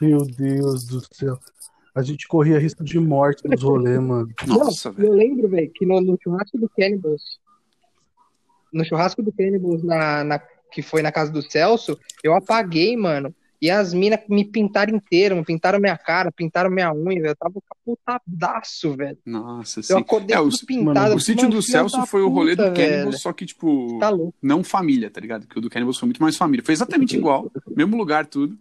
[0.00, 1.38] Meu Deus do céu.
[1.94, 4.28] A gente corria risco de morte nos rolês, mano.
[4.46, 5.08] Nossa, velho.
[5.08, 7.40] Eu lembro, velho, que no, no, churrasco do Cannibals,
[8.72, 13.34] no churrasco do Cannibals, na, na, que foi na casa do Celso, eu apaguei, mano.
[13.60, 17.26] E as minas me pintaram inteiro, me pintaram minha cara, pintaram minha unha, velho.
[17.26, 19.18] Eu tava capotadaço, velho.
[19.26, 19.92] Nossa, sim.
[19.92, 21.14] Eu acordei é, o, pintado.
[21.14, 25.10] o sítio do Celso foi o rolê do Cannibals, só que, tipo, tá não família,
[25.10, 25.46] tá ligado?
[25.46, 26.64] Que o do Cannibals foi muito mais família.
[26.64, 28.58] Foi exatamente igual, mesmo lugar, tudo.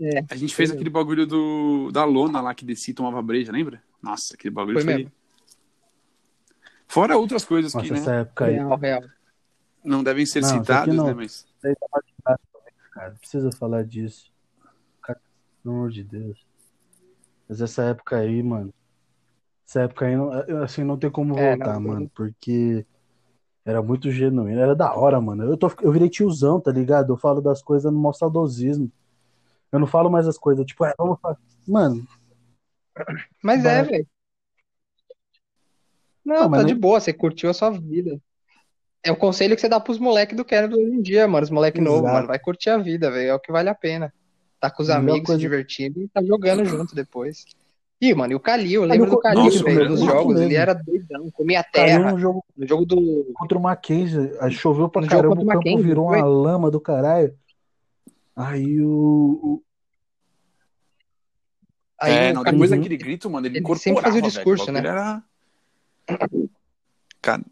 [0.00, 3.50] É, a gente fez aquele bagulho do, da lona lá que descia e tomava breja,
[3.50, 3.82] lembra?
[4.00, 4.92] Nossa, aquele bagulho foi.
[4.92, 5.08] foi...
[6.86, 8.20] Fora outras coisas Nossa, que, né?
[8.20, 8.54] Época aí...
[8.54, 9.02] Real, real.
[9.84, 11.06] Não devem ser não, citadas, não...
[11.06, 11.14] né?
[11.14, 11.46] Mas.
[12.94, 14.32] Cara, precisa falar disso.
[15.02, 15.20] Cara,
[15.62, 16.46] pelo amor de Deus.
[17.48, 18.72] Mas essa época aí, mano.
[19.66, 20.14] Essa época aí,
[20.62, 22.10] assim, não tem como é, voltar, não, mano.
[22.14, 22.86] Porque
[23.64, 24.60] era muito genuíno.
[24.60, 25.42] Era da hora, mano.
[25.42, 27.12] Eu, tô, eu virei tiozão, tá ligado?
[27.12, 28.88] Eu falo das coisas no maior saudosismo.
[29.72, 31.40] Eu não falo mais as coisas, tipo, é, vamos fazer.
[31.66, 32.06] Mano.
[33.42, 34.06] Mas é, velho.
[36.24, 38.20] Não, não tá de boa, você curtiu a sua vida.
[39.04, 41.44] É o conselho que você dá pros moleques do Canada hoje em dia, mano.
[41.44, 42.26] Os moleques novos, mano.
[42.26, 43.28] Vai curtir a vida, velho.
[43.28, 44.12] É o que vale a pena.
[44.58, 45.34] Tá com os amigos, coisa...
[45.34, 47.44] se divertindo e tá jogando junto depois.
[48.00, 51.30] Ih, mano, e o Calil, eu lembro do Calil, velho, nos jogos, ele era doidão,
[51.30, 52.12] comia terra.
[52.12, 53.30] No jogo, no jogo do.
[53.34, 57.34] Contra o Mackenzie, choveu pra no caramba, o campo virou uma lama do caralho.
[58.34, 59.62] Aí o.
[62.00, 62.78] Aí é, não, depois uhum.
[62.78, 64.88] daquele grito, mano, ele, ele sempre fazia o discurso, velho, né?
[64.88, 65.22] Era...
[67.22, 67.42] Cara.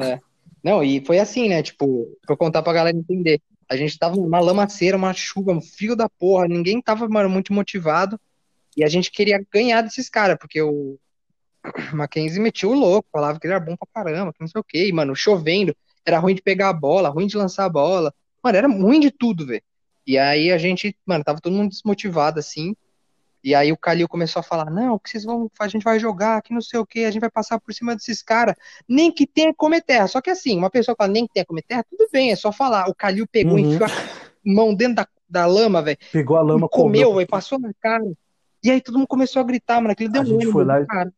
[0.00, 0.20] É.
[0.62, 1.62] Não, e foi assim, né?
[1.62, 3.40] Tipo, pra contar pra galera entender.
[3.68, 7.52] A gente tava numa lamaceira, uma chuva, um frio da porra, ninguém tava, mano, muito
[7.52, 8.20] motivado.
[8.76, 10.98] E a gente queria ganhar desses caras, porque o
[11.92, 14.64] Mackenzie metia o louco, falava que ele era bom pra caramba, que não sei o
[14.64, 14.88] quê.
[14.88, 15.74] E, mano, chovendo,
[16.04, 18.12] era ruim de pegar a bola, ruim de lançar a bola.
[18.42, 19.62] Mano, era ruim de tudo, velho.
[20.06, 22.74] E aí a gente, mano, tava todo mundo desmotivado assim.
[23.44, 25.50] E aí o Calil começou a falar: não, o que vocês vão.
[25.58, 27.94] A gente vai jogar, que não sei o que, a gente vai passar por cima
[27.94, 28.54] desses caras.
[28.88, 30.06] Nem que tenha comer terra.
[30.06, 32.52] Só que assim, uma pessoa fala nem que tenha comer terra, tudo bem, é só
[32.52, 32.88] falar.
[32.88, 33.58] O Calil pegou, uhum.
[33.58, 33.92] enfiou a
[34.44, 35.98] mão dentro da, da lama, velho.
[36.12, 38.04] Pegou a lama, comeu, velho, passou na cara.
[38.62, 39.90] E aí todo mundo começou a gritar, mano.
[39.90, 41.12] Aquele deu a um gente foi lá e cara.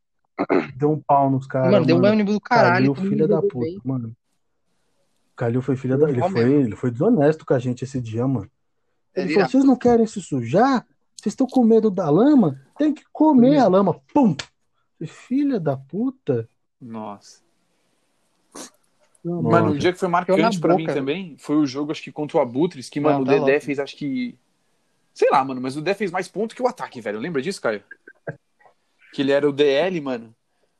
[0.75, 1.71] Deu um pau nos caras.
[1.71, 2.93] Mano, deu um ônibus do caralho.
[2.93, 3.79] Calil, filha da puta, bem.
[3.83, 4.15] mano.
[5.35, 6.09] Calil foi filha da.
[6.09, 8.49] Ele foi, ele foi desonesto com a gente esse dia, mano.
[9.13, 10.85] Ele falou: vocês não querem se sujar?
[11.17, 12.61] Vocês estão com medo da lama?
[12.77, 13.99] Tem que comer a lama.
[14.13, 14.35] Pum!
[15.05, 16.47] Filha da puta.
[16.79, 17.43] Nossa.
[19.23, 19.49] Nossa.
[19.49, 22.37] Mano, um dia que foi marcante pra mim também foi o jogo, acho que contra
[22.37, 24.37] o Abutres, que, mano, não, tá o Dedé fez, acho que.
[25.13, 27.19] Sei lá, mano, mas o Dedé fez mais pontos que o ataque, velho.
[27.19, 27.83] Lembra disso, Caio?
[29.11, 30.35] Que ele era o DL, mano.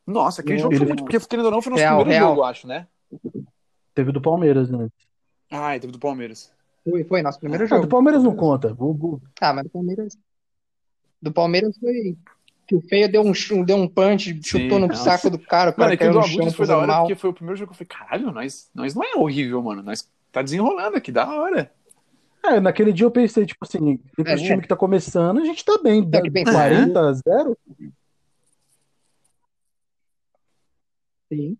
[0.05, 1.03] Nossa, aquele não, jogo foi muito.
[1.03, 2.35] Porque, querendo ou não, foi nosso real, primeiro real.
[2.35, 2.87] jogo, acho, né?
[3.95, 4.89] Teve do Palmeiras, né?
[5.49, 6.53] Ah, teve do Palmeiras.
[6.87, 7.81] Foi, foi nosso primeiro ah, jogo.
[7.81, 8.77] do Palmeiras não conta.
[9.41, 10.17] Ah, mas do Palmeiras.
[11.19, 12.15] Do Palmeiras foi.
[12.67, 15.69] Que o Feio deu um, deu um punch, chutou no saco do cara.
[15.69, 17.01] O cara mano, é que do Abutres foi da hora mal.
[17.03, 19.83] porque foi o primeiro jogo que eu falei, caralho, nós, nós não é horrível, mano.
[19.83, 21.71] Nós tá desenrolando aqui, da hora.
[22.43, 25.45] É, naquele dia eu pensei, tipo assim, entre é, os times que tá começando, a
[25.45, 26.07] gente tá bem.
[26.09, 27.57] Tá bem 40 a 0.
[31.31, 31.57] Sim.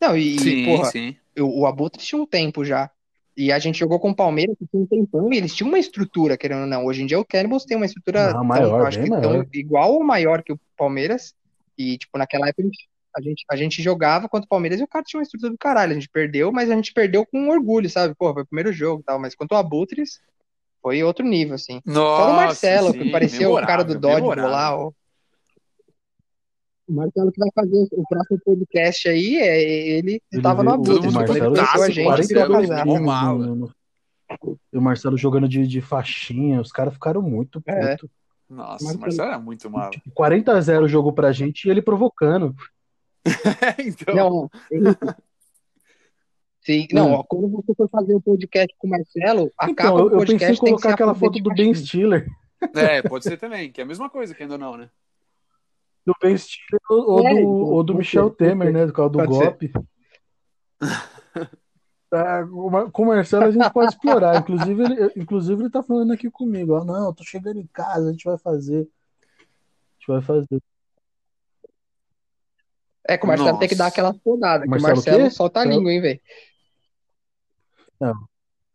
[0.00, 1.16] Não, e, sim, porra, sim.
[1.38, 2.90] O, o Abutre tinha um tempo já.
[3.36, 5.78] E a gente jogou com o Palmeiras que tinha um tempão e eles tinham uma
[5.78, 6.84] estrutura, querendo ou não.
[6.84, 9.94] Hoje em dia o Cannibals tem uma estrutura não, maior, tão, acho que tão, igual
[9.94, 11.34] ou maior que o Palmeiras.
[11.76, 12.68] E, tipo, naquela época
[13.16, 15.58] a gente, a gente jogava contra o Palmeiras e o cara tinha uma estrutura do
[15.58, 15.92] caralho.
[15.92, 18.14] A gente perdeu, mas a gente perdeu com orgulho, sabe?
[18.14, 19.18] Pô, foi o primeiro jogo e tal.
[19.18, 20.20] Mas quanto o Abutres,
[20.82, 21.80] foi outro nível, assim.
[21.86, 24.92] Nossa, Fora o Marcelo, sim, que parecia o cara do Dodge lá, ó.
[26.88, 29.62] O Marcelo que vai fazer o próximo podcast aí, é,
[29.98, 31.08] ele estava no abuso.
[31.08, 32.32] O Marcelo a gente,
[34.72, 37.96] E o Marcelo jogando de, de faixinha, os caras ficaram muito é.
[37.96, 38.10] puto.
[38.50, 39.90] Nossa, Marcelo, o Marcelo é muito mal.
[40.12, 42.54] 40 a 0 o jogo pra gente e ele provocando.
[43.78, 44.14] então...
[44.14, 44.90] Não, ele...
[46.60, 47.24] Sim, não, hum.
[47.28, 50.32] quando você for fazer o um podcast com o Marcelo, então, acaba eu, o podcast.
[50.32, 52.26] Eu pensei em colocar aquela foto do Ben Stiller.
[52.74, 54.88] É, pode ser também, que é a mesma coisa, que ainda não, né?
[56.04, 58.86] Do Ben Stiller ou, é, do, então, ou do Michel ser, Temer, né?
[58.86, 59.72] Do causa do golpe.
[62.12, 62.46] Tá,
[62.92, 64.38] com o Marcelo a gente pode explorar.
[64.38, 66.74] Inclusive ele, inclusive, ele tá falando aqui comigo.
[66.74, 68.80] Ó, não, tô chegando em casa, a gente vai fazer.
[68.80, 70.62] A gente vai fazer.
[73.08, 73.60] É que o Marcelo Nossa.
[73.60, 76.20] tem que dar aquela podada, que o Marcelo o solta a língua, hein, velho.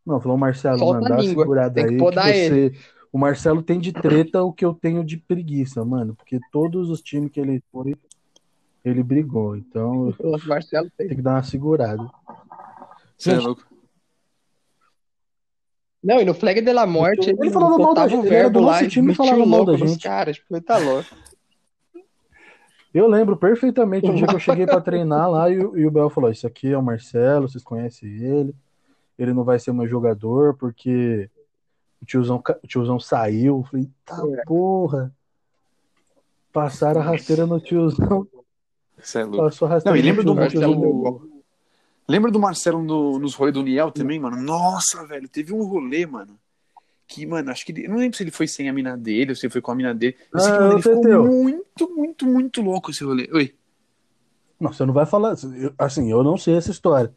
[0.03, 2.73] Não, falou o Marcelo, Solta mano, a dá uma segurada tem que aí podar você...
[3.11, 6.15] O Marcelo tem de treta o que eu tenho de preguiça, mano.
[6.15, 7.95] Porque todos os times que ele foi,
[8.83, 9.55] ele brigou.
[9.55, 11.07] Então O Marcelo tem.
[11.07, 12.09] tem que dar uma segurada.
[13.17, 13.63] Você é louco.
[16.03, 18.59] Não, e no Flag de la Morte, Ele falava mal da gente, ele era do
[18.59, 20.03] lá nosso e time falava mal da gente.
[20.03, 20.37] caras.
[20.37, 21.09] Tipo, tá louco.
[22.93, 25.91] Eu lembro perfeitamente o dia que eu cheguei pra treinar lá e, o- e o
[25.91, 28.55] Bel falou: Isso aqui é o Marcelo, vocês conhecem ele.
[29.19, 31.29] Ele não vai ser meu jogador porque
[32.01, 33.57] o tiozão, o tiozão saiu.
[33.57, 34.43] Eu falei: Tá É.
[34.45, 35.11] porra.
[36.51, 38.27] Passaram a rasteira no tiozão.
[39.01, 39.37] Você é louco.
[39.43, 41.37] Passou a rasteira Não, e no lembra do tiozão, do-
[42.09, 44.37] Lembra do Marcelo no- nos rolês do Niel também, mano?
[44.41, 46.39] Nossa, velho, teve um rolê, mano.
[47.05, 47.85] Que, mano, acho que ele.
[47.85, 49.71] eu Não lembro se ele foi sem a mina dele ou se ele foi com
[49.71, 50.15] a mina dele.
[50.33, 51.25] Eu sei que, Ah, mano, eu ele ficou Teteu.
[51.25, 53.29] muito, muito, muito louco esse rolê.
[53.33, 53.53] Oi.
[54.59, 55.35] Não, você não vai falar.
[55.77, 57.13] Assim, eu não sei essa história.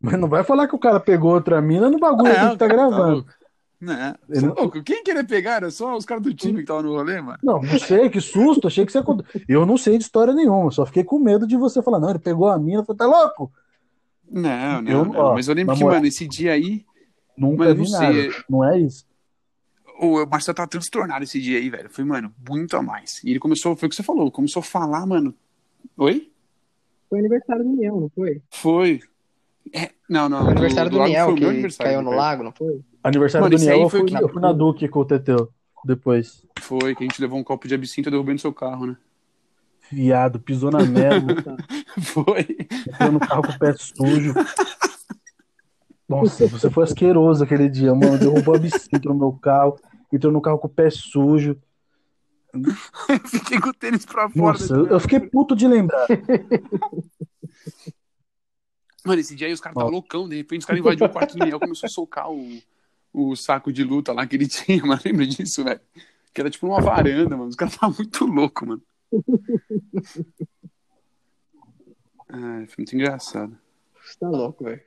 [0.00, 2.58] Mas não vai falar que o cara pegou outra mina no bagulho que a gente
[2.58, 3.14] tá cara, gravando.
[3.16, 3.30] louco.
[3.80, 4.82] Não, Ele você é não- louco.
[4.82, 5.56] Quem queria pegar?
[5.56, 7.38] Era só os caras do time que estavam no rolê, mano.
[7.42, 9.00] Não, não sei, que susto, achei que você.
[9.46, 12.18] Eu não sei de história nenhuma, só fiquei com medo de você falar, não, ele
[12.18, 13.52] pegou a mina, eu falei, tá louco?
[14.30, 15.14] Não, não, Eu- não.
[15.20, 15.96] ó, Mas eu lembro que, moral.
[15.98, 16.84] mano, esse dia aí,
[17.36, 18.12] Nunca vi não nada.
[18.14, 18.30] sei.
[18.48, 19.04] Não é isso.
[19.98, 21.88] o Marcelo tava transtornado esse dia aí, velho.
[21.88, 23.22] Foi, mano, muito a mais.
[23.24, 25.34] E ele começou, foi o que você falou, começou a falar, mano.
[25.96, 26.30] Oi?
[27.08, 28.42] Foi aniversário do Niel, não foi?
[28.50, 29.00] Foi.
[29.72, 30.42] É, não, não.
[30.42, 32.20] Foi aniversário do, Lago Niel, foi o meu que aniversário, caiu no velho.
[32.20, 32.80] lago, não foi?
[33.06, 35.00] Aniversário Mano, do esse aí Niel, eu foi fui, que- eu fui na Duque com
[35.00, 35.48] o Teteu.
[35.84, 36.44] Depois.
[36.60, 38.96] Foi, que a gente levou um copo de absinto e no seu carro, né?
[39.92, 41.56] Viado, pisou na merda,
[42.02, 42.44] Foi.
[42.88, 44.34] entrou no carro com o pé sujo.
[46.08, 48.18] Nossa, você foi asqueroso aquele dia, mano.
[48.18, 49.78] Derrubou absinto no meu carro,
[50.12, 51.56] entrou no carro com o pé sujo.
[53.30, 54.34] Fiquei com o tênis pra fora.
[54.52, 56.08] Nossa, eu, eu fiquei puto de lembrar.
[59.04, 61.34] Mano, esse dia aí os caras estavam loucão, de repente os caras invadiram o quarto
[61.34, 62.58] do Daniel, começou a socar o,
[63.18, 65.00] o saco de luta lá que ele tinha, mano.
[65.04, 65.80] Lembra disso, velho?
[66.34, 67.48] Que era tipo uma varanda, mano.
[67.48, 68.82] Os caras estavam muito loucos, mano.
[72.28, 73.56] Ai, foi muito engraçado.
[74.04, 74.80] Você tá louco, velho.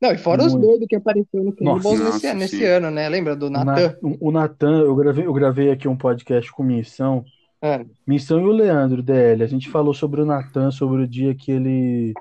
[0.00, 0.66] Não, e fora os Muito.
[0.66, 3.08] doidos que apareceu no Cannibals nesse, nossa, nesse ano, né?
[3.08, 3.96] Lembra do Na- Natan?
[4.20, 7.24] O Natan, eu gravei, eu gravei aqui um podcast com Missão.
[7.62, 7.86] É.
[8.06, 9.42] Missão e o Leandro, DL.
[9.42, 12.12] A gente falou sobre o Natan, sobre o dia que ele.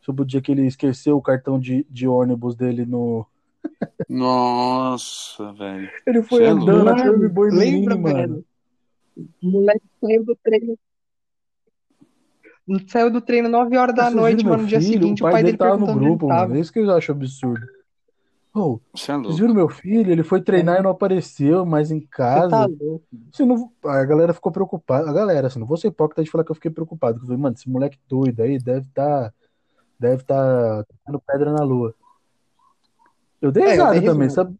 [0.00, 3.26] Sobre o dia que ele esqueceu o cartão de, de ônibus dele no.
[4.08, 5.90] Nossa, velho.
[6.06, 6.90] Ele foi Cê é andando, louco.
[6.90, 8.16] achou o boi Lembra, mano.
[8.16, 8.44] velho?
[9.42, 10.78] O moleque saiu do treino.
[12.88, 14.56] Saiu do treino 9 horas da Vocês noite, mano.
[14.56, 14.92] No meu dia filho?
[14.92, 16.40] seguinte, o pai dele tava no perguntando onde ele grupo, mano.
[16.40, 16.56] tava.
[16.56, 17.66] É isso que eu acho absurdo.
[18.54, 20.10] Oh, Você é vocês viram meu filho?
[20.12, 22.66] Ele foi treinar e não apareceu, mas em Você tá casa.
[22.66, 23.06] louco.
[23.32, 25.08] Se não, a galera ficou preocupada.
[25.08, 27.16] A galera, assim, não vou ser hipócrita de falar que eu fiquei preocupado.
[27.18, 29.32] Eu falei, mano, esse moleque doido aí deve estar.
[29.98, 31.94] deve estar tacando pedra na lua.
[33.42, 34.48] Eu dei É, eu dei também, risada.
[34.48, 34.56] sabe?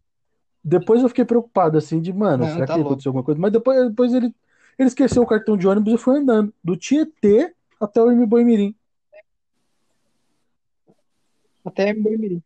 [0.63, 2.91] Depois eu fiquei preocupado, assim, de, mano, Não, será tá que louco.
[2.91, 3.39] aconteceu alguma coisa?
[3.39, 4.33] Mas depois, depois ele,
[4.77, 6.53] ele esqueceu o cartão de ônibus e foi andando.
[6.63, 8.75] Do Tietê até o Imboimirim.
[11.65, 12.41] Até Boimirim.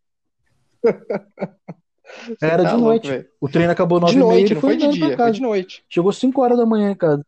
[2.42, 3.30] Era tá de louco, noite.
[3.42, 5.42] O treino acabou nove De e meia, noite, ele foi foi de dia, foi de
[5.42, 5.86] noite.
[5.90, 7.26] Chegou 5 horas da manhã em casa.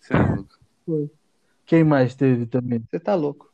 [0.00, 1.10] Você é louco.
[1.66, 2.82] Quem mais teve também?
[2.90, 3.52] Você tá louco.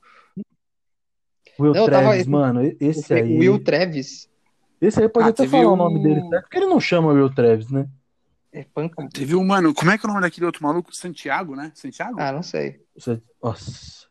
[1.61, 3.39] Will Não, eu tava- Travis, mano, esse O aí.
[3.39, 4.29] Will Travis
[4.81, 6.43] Esse aí pode Ah, até falar o o- nome dele, certo?
[6.45, 7.87] Porque ele não chama Will Travis, né?
[8.53, 9.09] é panca.
[9.13, 10.93] Teve um, mano, como é que é o nome daquele outro maluco?
[10.95, 11.71] Santiago, né?
[11.75, 12.19] Santiago?
[12.21, 12.81] Ah, não sei.
[12.97, 14.09] Você- Nossa.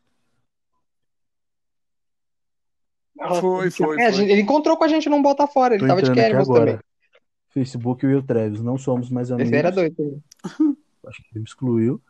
[3.40, 4.12] Foi, foi, É, foi.
[4.12, 5.74] gente- ele encontrou com a gente num Bota Fora.
[5.74, 6.64] Ele Tô tava de agora.
[6.72, 6.78] também.
[7.50, 9.50] Facebook Will Travis, não somos mais amigos.
[9.50, 10.22] Esse era doido.
[11.06, 12.00] Acho que ele me excluiu.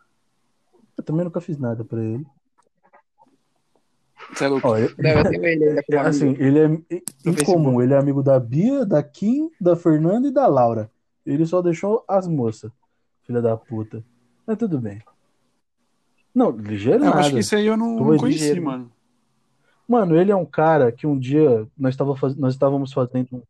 [0.97, 2.25] Eu também nunca fiz nada pra ele.
[4.33, 4.69] Você é louco.
[4.69, 6.83] Ó, eu- Não, eu tenho ele ainda como assim, ele é em
[7.33, 7.45] Facebook.
[7.47, 10.91] comum, ele é amigo da Bia, da Kim, da Fernanda e da Laura.
[11.27, 12.71] Ele só deixou as moças,
[13.25, 14.03] filha da puta.
[14.47, 15.01] Mas tudo bem.
[16.35, 17.19] Não, ligeiro Eu nada.
[17.21, 18.63] acho que isso aí eu não, não conheci, Ligeiro.
[18.65, 18.91] mano.
[19.87, 22.37] Mano, ele é um cara que um dia nós, tava faz...
[22.37, 23.43] nós estávamos fazendo.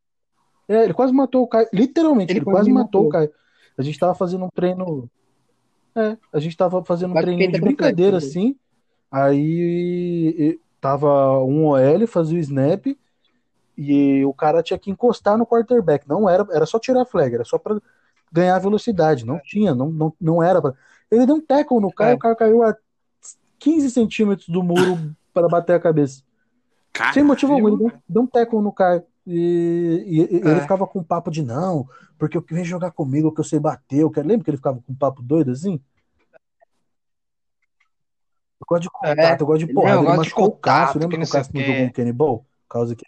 [0.67, 1.69] É, ele quase matou o Caio.
[1.73, 3.21] Literalmente, Ele ele, quase me matou o matou.
[3.21, 3.31] Caio.
[3.77, 5.11] A gente tava fazendo um treino.
[5.95, 8.57] É, a gente tava fazendo um treininho de brincadeira assim.
[9.11, 12.87] Aí tava um OL, fazia o snap.
[13.77, 16.07] E o cara tinha que encostar no quarterback.
[16.09, 17.81] Não era, era só tirar a flag, era só pra
[18.31, 19.25] ganhar velocidade.
[19.25, 20.75] Não tinha, não, não, não era pra.
[21.11, 22.15] Ele deu um tackle no Caio, É.
[22.15, 22.77] o cara caiu a
[23.59, 26.23] 15 centímetros do muro para bater a cabeça.
[26.93, 27.15] Caralho.
[27.15, 29.03] Sem motivo algum, ele deu, um tackle no Caio.
[29.27, 30.51] E, e- e É.
[30.51, 31.87] ele ficava com papo de não,
[32.19, 34.01] porque eu vem jogar comigo, que eu sei bater.
[34.01, 34.27] Eu quero...
[34.29, 35.81] Lembra que ele ficava com um papo doido assim?
[38.71, 39.43] Gosto de contato, É.
[39.43, 39.97] eu gosto de porrada.
[39.97, 42.39] eu Ele machucou o Cássio, lembra que não o Cássio o não jogou um Cannibal?
[42.39, 43.05] Por causa que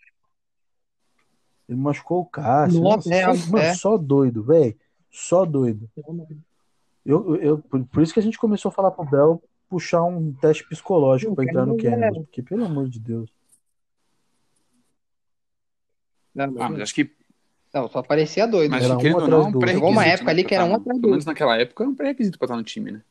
[1.69, 2.81] ele machucou o Cássio.
[2.83, 3.75] Nossa, Nossa, é, só, mano, é.
[3.75, 4.77] só doido, velho.
[5.11, 5.89] Só doido.
[7.07, 10.33] Eu, eu, por, por isso que a gente começou a falar pro Bel puxar um
[10.35, 13.31] teste psicológico Não, pra entrar no Cannibal é- Cannibals, porque pelo amor de Deus.
[16.35, 17.11] Não, Ah, mas acho que,
[17.73, 18.71] não, só parecia doido.
[18.71, 19.75] mas Era que querendo um ou atrás não, é um pré-requisito.
[19.79, 21.83] Chegou uma época né, ali que era tá- um atrás do Pelo menos naquela época,
[21.85, 23.03] era um pré-requisito pra estar no time, né?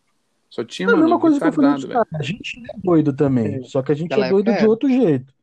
[0.52, 2.04] Só tinha, É a mesma coisa que eu falei velho.
[2.14, 3.64] A gente é doido também, É.
[3.64, 5.34] só que a gente Naquela é doido época de outro jeito.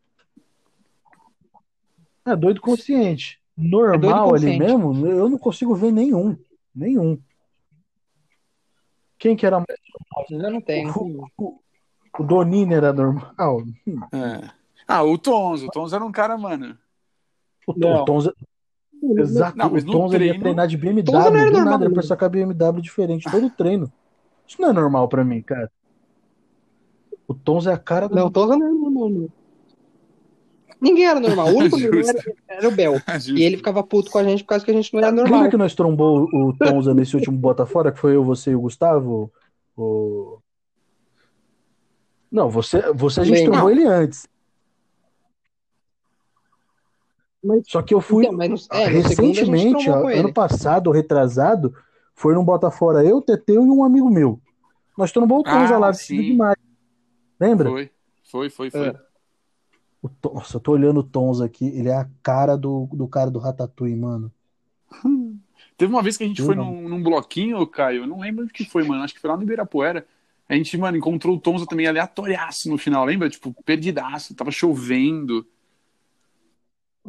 [2.27, 3.41] É doido consciente.
[3.57, 4.59] Normal ali consciente.
[4.59, 6.37] mesmo, eu não consigo ver nenhum.
[6.75, 7.19] Nenhum.
[9.19, 9.67] Quem que era mais
[10.31, 10.93] Eu não tenho.
[10.97, 11.61] O, o,
[12.19, 13.33] o Donini era normal.
[14.13, 14.51] É.
[14.87, 15.63] Ah, o Tons.
[15.63, 16.77] O Tons era um cara, mano.
[17.67, 18.05] O, Não.
[18.05, 18.33] o.
[19.21, 21.05] Exato, Não, mas o no Tonza ele ia treino- treinar de BMW.
[21.05, 22.01] Tonza não era do normal, nada, ele não.
[22.01, 23.91] foi sacar BMW diferente todo treino.
[24.49, 25.71] Isso não é normal pra mim, cara.
[27.27, 28.15] O Tonza é a cara do.
[28.17, 29.29] Não, Tonza não era normal, não.
[30.81, 31.49] Ninguém era normal.
[31.49, 32.17] O único normal Justo.
[32.49, 32.95] era, era o Bel.
[33.37, 35.35] E ele ficava puto com a gente por causa que a gente não era normal.
[35.35, 38.55] Lembra que nós trombou o Tonza nesse último Bota Fora, que foi eu, você e
[38.57, 39.31] o Gustavo?
[39.77, 40.39] O...
[42.31, 43.53] Não, você, você a gente Lembro.
[43.53, 44.27] trombou ele antes.
[47.43, 51.75] Mas- Só que eu fui Então, é, recentemente, ano passado, retrasado,
[52.19, 54.41] foi num Bota Fora eu, Teteu e um amigo meu.
[54.97, 56.57] Nós trombou o Tonza Ah, lá vestido demais.
[57.41, 57.71] Lembra?
[57.71, 57.91] Foi,
[58.25, 58.89] foi, foi, foi.
[58.89, 59.01] É.
[60.03, 63.07] O Ton- Nossa, eu tô olhando o Tonza aqui, ele é a cara do, do
[63.07, 64.33] cara do Ratatouille, mano.
[65.79, 68.43] Teve uma vez que a gente Eu foi num, num bloquinho, Caio, eu não lembro
[68.43, 70.05] onde que foi, mano, acho que foi lá no Ibirapuera.
[70.49, 73.31] A gente, mano, encontrou o Tonza também aleatoriaço no final, lembra?
[73.31, 75.47] Tipo, perdidaço, tava chovendo.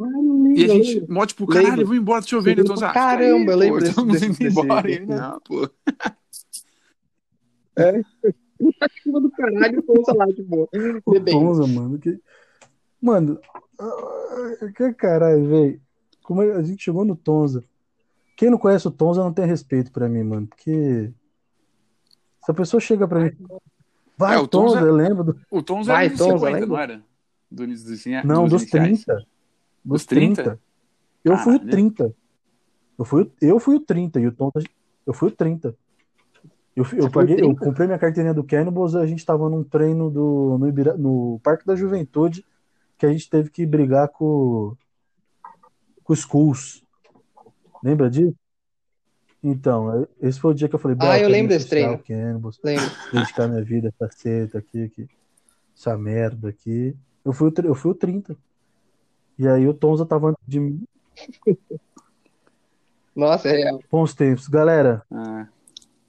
[0.01, 1.85] Ah, E a eu gente, mó, tipo, caralho, Lembro.
[1.87, 2.61] vou embora, tá chovendo.
[2.61, 4.89] E o Tonza, ah, Caramba, aí, eu lembro estamos desse- indo desse embora.
[4.89, 5.11] E evento.
[5.11, 5.69] ele, não, pô.
[8.57, 10.69] Puta chuva do caralho, o Tonza lá, tipo.
[11.25, 11.97] Tonza, mano.
[11.97, 12.19] Que...
[13.01, 13.39] Mano,
[13.79, 15.81] ah, que caralho, velho.
[16.23, 17.63] Como é- a gente chegou no Tonza.
[18.35, 20.47] Quem não conhece o Tonza não tem respeito pra mim, mano.
[20.47, 21.11] Porque
[22.43, 23.31] se a pessoa chega pra mim.
[24.17, 25.23] Vai, É, o Tonza, Tonza- eu lembro.
[25.23, 25.39] Do...
[25.49, 26.67] O Tonza Vai, era dos Tonza, 50, lembra?
[26.67, 27.03] não era?
[27.49, 29.03] Do, dos, Não, dos iniciais.
[29.05, 29.15] 30.
[29.15, 29.25] Dos
[29.83, 30.43] Dos 30?
[30.43, 30.59] 30.
[31.23, 31.71] Eu fui o Caralho.
[31.71, 32.15] 30.
[32.97, 34.65] Eu fui, o- eu fui o 30 e o Tonza.
[35.05, 35.75] Eu fui o 30.
[36.75, 37.65] Eu, eu, paguei, eu 30?
[37.65, 41.65] comprei minha carteirinha do Cannibals a gente tava num treino do, no, Ibira- no Parque
[41.65, 42.45] da Juventude
[42.97, 44.75] que a gente teve que brigar com,
[46.03, 46.83] com os Skulls.
[47.83, 48.35] Lembra disso?
[49.41, 51.97] Então, esse foi o dia que eu falei, Ah, eu lembro desse treino.
[51.99, 52.85] Cannibals, Lembro.
[53.13, 55.07] dedicar minha vida a essa seta aqui, aqui,
[55.75, 56.93] essa merda aqui.
[57.23, 58.37] Eu fui, eu fui o 30.
[59.39, 60.83] E aí o Tonza tava antes de mim.
[63.15, 63.79] Nossa, é real.
[63.89, 64.49] Bons tempos.
[64.49, 65.47] Galera, Ah,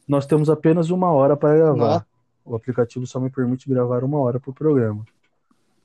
[0.06, 1.76] nós temos apenas uma hora para gravar.
[1.76, 2.06] Nossa.
[2.44, 5.04] O aplicativo só me permite gravar uma hora por programa.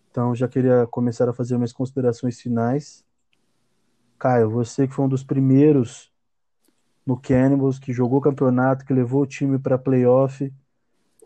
[0.09, 3.05] Então, já queria começar a fazer minhas considerações finais.
[4.17, 6.11] Caio, você que foi um dos primeiros
[7.05, 10.51] no Cannibals, que jogou campeonato, que levou o time para playoff.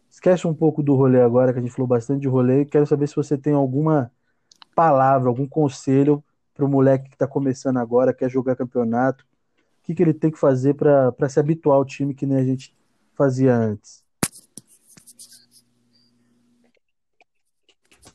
[0.09, 2.65] Esquece um pouco do rolê agora, que a gente falou bastante de rolê.
[2.65, 4.11] Quero saber se você tem alguma
[4.79, 6.23] palavra, algum conselho
[6.53, 9.25] para o moleque que está começando agora, quer jogar campeonato.
[9.81, 12.43] O que, que ele tem que fazer para se habituar ao time que nem a
[12.45, 12.73] gente
[13.13, 14.05] fazia antes?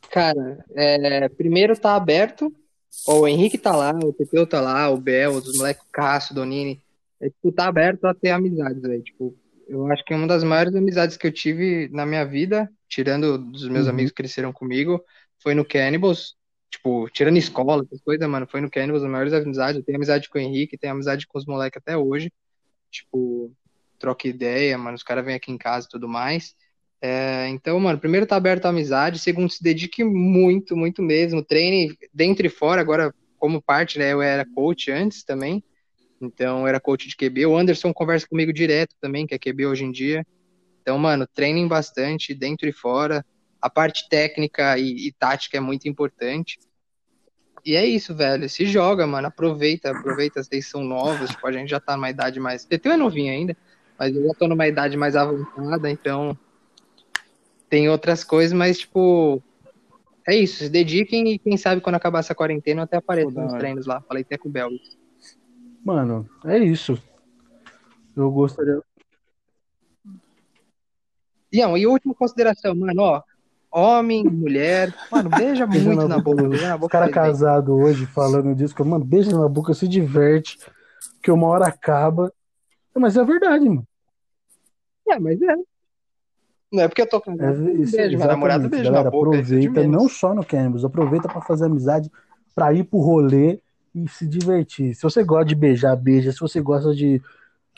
[0.09, 2.51] Cara, é, primeiro tá aberto.
[3.07, 6.31] Ó, o Henrique tá lá, o Teteu tá lá, o Bel, os moleques, o Cássio,
[6.31, 6.81] o Donini.
[7.21, 9.03] É, tipo, tá aberto a ter amizades, velho.
[9.03, 9.35] Tipo,
[9.67, 13.69] eu acho que uma das maiores amizades que eu tive na minha vida, tirando dos
[13.69, 13.91] meus Uhum.
[13.91, 14.99] amigos que cresceram comigo,
[15.43, 16.35] foi no Cannibals.
[16.69, 19.77] Tipo, tirando escola, essas coisas, mano, foi no Cannibals as maiores amizades.
[19.77, 22.31] Eu tenho amizade com o Henrique, tenho amizade com os moleques até hoje.
[22.91, 23.51] Tipo,
[23.99, 26.55] troca ideia, mano, os caras vêm aqui em casa e tudo mais.
[27.01, 31.95] É, então, mano, primeiro tá aberto a amizade, segundo, se dedique muito, muito mesmo, treine
[32.13, 35.63] dentro e fora, agora como parte, né, eu era coach antes também,
[36.19, 39.67] então eu era coach de QB, o Anderson conversa comigo direto também, que é QB
[39.67, 40.25] hoje em dia,
[40.81, 43.23] então, mano, treinem bastante, dentro e fora,
[43.61, 46.59] a parte técnica e, e tática é muito importante,
[47.65, 51.69] e é isso, velho, se joga, mano, aproveita, aproveita, vocês são novos, tipo, a gente
[51.69, 53.57] já tá numa idade mais, TT é novinho ainda,
[53.97, 56.37] mas eu já tô numa idade mais avançada, então
[57.69, 59.41] tem outras coisas, mas, tipo,
[60.27, 60.63] é isso.
[60.63, 63.59] Se dediquem e quem sabe quando acabar essa quarentena eu até apareço Pô, nos hora.
[63.59, 64.01] treinos lá.
[64.01, 64.71] Falei até com o Bel.
[65.83, 67.01] Mano, é isso.
[68.15, 68.81] Eu gostaria.
[71.51, 73.23] Ian, e última consideração, mano, ó.
[73.77, 76.47] Homem, mulher, mano, beija Beija muito na boca.
[76.47, 77.31] Beija na Os boca caras faz bem.
[77.31, 80.57] casados hoje falando disso, que, mano, beija na boca, se diverte,
[81.21, 82.31] que uma hora acaba.
[82.95, 83.85] Mas é verdade, mano.
[85.07, 85.55] É, mas é.
[86.71, 89.11] Não é porque eu tô com É, isso, beijo, meu namorado exatamente, beijo galera, na
[89.11, 89.35] boca.
[89.35, 90.01] é aproveita, menos.
[90.03, 92.11] não só no Cannibals, aproveita pra fazer amizade,
[92.55, 93.59] pra ir pro rolê
[93.93, 94.95] e se divertir.
[94.95, 96.31] Se você gosta de beijar, beija.
[96.31, 97.21] Se você gosta de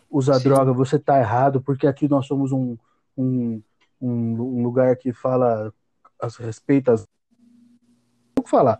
[0.10, 0.44] usar Sim.
[0.44, 2.78] droga, você tá errado, porque aqui nós somos um,
[3.18, 3.62] um,
[4.02, 4.10] um,
[4.60, 5.74] um lugar que fala
[6.22, 7.06] as respeitas.
[8.38, 8.80] O que falar?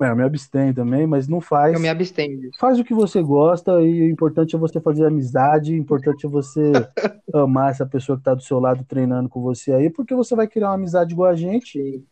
[0.00, 1.74] É, eu me abstenho também, mas não faz.
[1.74, 2.50] Eu me abstenho.
[2.60, 6.28] Faz o que você gosta e o importante é você fazer amizade, o importante é
[6.28, 6.70] você
[7.34, 10.46] amar essa pessoa que tá do seu lado treinando com você aí, porque você vai
[10.46, 12.04] criar uma amizade igual a gente Sim.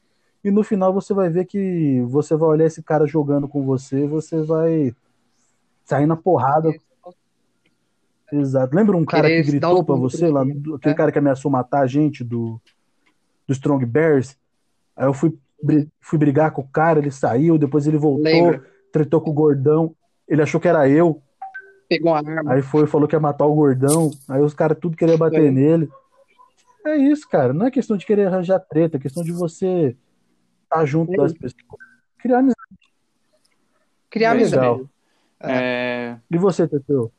[0.42, 4.04] e no final você vai ver que você vai olhar esse cara jogando com você,
[4.06, 4.92] você vai
[5.84, 6.74] sair na porrada.
[8.32, 8.74] Exato.
[8.74, 10.94] Lembra um cara Querer que gritou pulos você lá, aquele É.
[10.94, 12.60] cara que ameaçou matar a gente do,
[13.46, 14.36] do Strong Bears?
[14.96, 15.36] Aí eu fui,
[16.00, 18.64] fui brigar com o cara, ele saiu, depois ele voltou, Lembro.
[18.92, 19.94] tretou com o gordão,
[20.28, 21.22] ele achou que era eu.
[21.88, 22.52] Pegou uma arma.
[22.54, 24.10] Aí foi, falou que ia matar o gordão.
[24.28, 25.50] Aí os caras tudo queriam bater Foi.
[25.50, 25.88] nele.
[26.84, 27.52] É isso, cara.
[27.52, 29.96] Não é questão de querer arranjar treta, é questão de você
[30.64, 31.40] estar junto É das isso.
[31.40, 31.62] pessoas.
[32.18, 32.56] Criar amizade.
[34.10, 34.88] Criar É amizade.
[35.40, 37.12] É, E você, Teteu?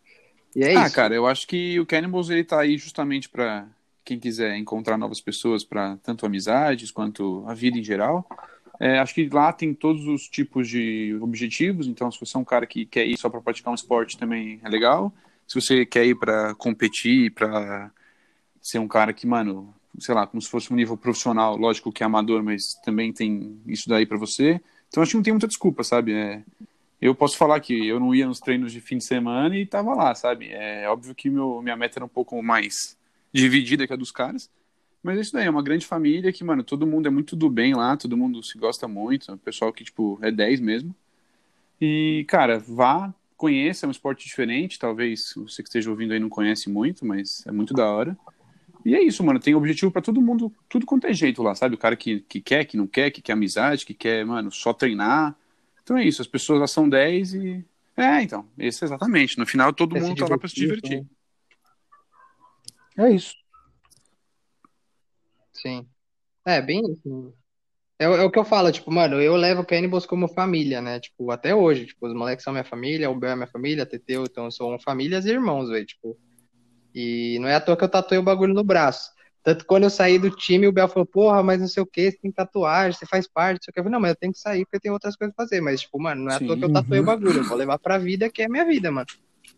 [0.55, 0.95] E é ah, isso.
[0.95, 3.67] cara, eu acho que o Cannibals ele tá aí justamente pra
[4.07, 8.25] quem quiser encontrar novas pessoas para tanto amizades quanto a vida em geral.
[8.79, 12.45] É, acho que lá tem todos os tipos de objetivos, então se você é um
[12.45, 15.13] cara que quer ir só para praticar um esporte também é legal.
[15.45, 17.91] Se você quer ir para competir, para
[18.61, 22.01] ser um cara que, mano, sei lá, como se fosse um nível profissional, lógico que
[22.01, 24.61] é amador, mas também tem isso daí para você.
[24.87, 26.13] Então acho que não tem muita desculpa, sabe?
[26.13, 26.43] É,
[27.01, 29.93] eu posso falar que eu não ia nos treinos de fim de semana e tava
[29.93, 30.49] lá, sabe?
[30.51, 32.97] É óbvio que meu, minha meta era um pouco mais
[33.33, 34.49] dividida que a dos caras.
[35.03, 37.49] Mas é isso daí, é uma grande família que, mano, todo mundo é muito do
[37.49, 40.93] bem lá, todo mundo se gosta muito, é um pessoal que, tipo, é 10 mesmo.
[41.79, 46.29] E, cara, vá, conheça, é um esporte diferente, talvez você que esteja ouvindo aí não
[46.29, 48.17] conhece muito, mas é muito da hora.
[48.83, 51.75] E é isso, mano, tem objetivo pra todo mundo, tudo quanto é jeito lá, sabe?
[51.75, 54.73] O cara que, que quer, que não quer, que quer amizade, que quer, mano, só
[54.73, 55.35] treinar.
[55.83, 57.65] Então é isso, as pessoas lá são 10 e.
[57.95, 59.37] É, então, isso exatamente.
[59.37, 61.16] No final todo mundo tá lá pra se divertir, divertir.
[62.97, 63.35] É isso.
[65.53, 65.87] Sim.
[66.45, 67.33] É, bem isso.
[67.99, 70.99] É, é o que eu falo, tipo, mano, eu levo o Cannibals como família, né?
[70.99, 73.87] Tipo, até hoje, tipo, os moleques são minha família, o Bel é minha família, a
[73.87, 76.17] Teteu, então são famílias e irmãos, velho, tipo.
[76.93, 79.11] E não é à toa que eu tatuei o bagulho no braço.
[79.43, 81.85] Tanto que quando eu saí do time, o Bel falou, porra, mas não sei o
[81.87, 83.79] que, você tem tatuagem, você faz parte, não sei o que.
[83.79, 85.61] Eu falei, não, mas eu tenho que sair porque eu tenho outras coisas pra fazer.
[85.61, 86.59] Mas, tipo, mano, não é à toa Sim.
[86.59, 87.05] que eu tatuei o Uhum.
[87.05, 89.07] bagulho, eu vou levar pra vida, que é a minha vida, mano.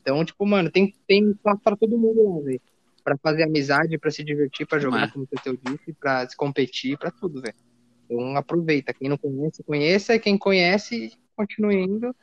[0.02, 2.62] Então, tipo, mano, tem, tem espaço pra todo mundo lá, velho.
[3.04, 6.98] Pra fazer amizade, pra se divertir, pra jogar, como o Teteu disse, pra se competir,
[6.98, 7.56] pra tudo, velho.
[8.06, 8.94] Então aproveita.
[8.94, 10.16] Quem não conhece, conheça.
[10.16, 12.16] E quem conhece, continue indo.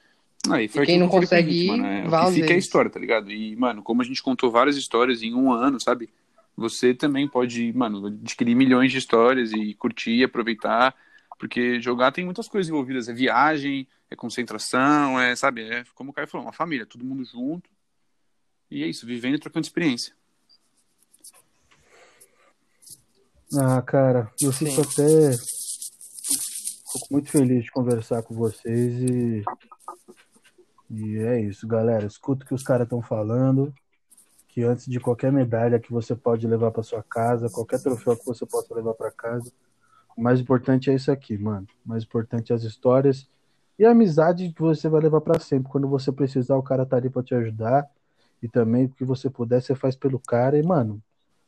[0.50, 3.00] Aí, foi E quem não consegue ir, mano, é, vá fica é a história, tá
[3.00, 3.30] ligado?
[3.30, 6.08] E, mano, como a gente contou várias histórias em um ano, sabe?
[6.56, 10.94] Você também pode, mano, adquirir milhões de histórias e curtir, aproveitar,
[11.38, 13.08] porque jogar tem muitas coisas envolvidas.
[13.08, 15.62] É viagem, é concentração, é, sabe?
[15.62, 17.68] É, como o Caio falou, uma família, todo mundo junto.
[18.70, 20.14] E é isso, vivendo e trocando experiência.
[23.54, 24.66] Ah, cara, eu Sim.
[24.66, 25.32] fico até
[26.92, 29.44] fico muito feliz de conversar com vocês e
[30.90, 32.06] e é isso, galera.
[32.06, 33.74] Escuta o que os caras estão falando,
[34.48, 38.24] que antes de qualquer medalha que você pode levar para sua casa, qualquer troféu que
[38.24, 39.52] você possa levar para casa,
[40.16, 41.66] o mais importante é isso aqui, mano.
[41.84, 43.28] O mais importante é as histórias
[43.78, 45.70] e a amizade que você vai levar para sempre.
[45.70, 47.86] Quando você precisar, o cara tá ali para te ajudar
[48.42, 51.02] e também o que você puder, você faz pelo cara e, mano,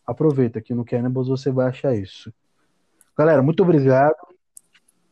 [0.09, 2.33] aproveita que no Cannibals você vai achar isso.
[3.17, 4.17] Galera, muito obrigado.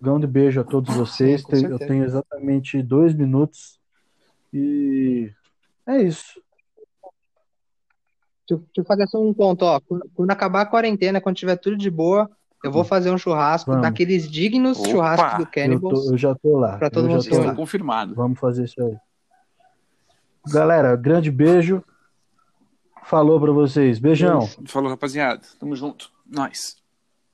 [0.00, 1.42] Grande beijo a todos vocês.
[1.42, 3.78] com Tem- eu tenho exatamente dois minutos.
[4.52, 5.30] E
[5.86, 6.40] é isso.
[8.48, 9.80] Deixa eu, eu fazer só um ponto, ó.
[10.14, 12.30] Quando, acabar a quarentena, quando tiver tudo de boa,
[12.64, 13.86] eu vou fazer um churrasco Vamos.
[13.86, 14.88] daqueles dignos Opa!
[14.88, 16.04] churrascos do Eu, Cannibals.
[16.06, 16.78] tô- eu já tô lá.
[16.78, 17.54] Pra todo eu mundo já tô lá.
[17.54, 18.14] Confirmado.
[18.14, 18.96] Vamos fazer isso aí.
[20.48, 21.82] Galera, grande beijo.
[23.06, 24.00] Falou pra vocês.
[24.00, 24.40] Beijão.
[24.66, 25.40] Falou, rapaziada.
[25.60, 26.10] Tamo junto.
[26.26, 26.76] Nós.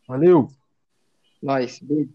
[0.06, 0.50] Valeu.
[1.42, 1.78] Nós.
[1.80, 2.10] Beijo.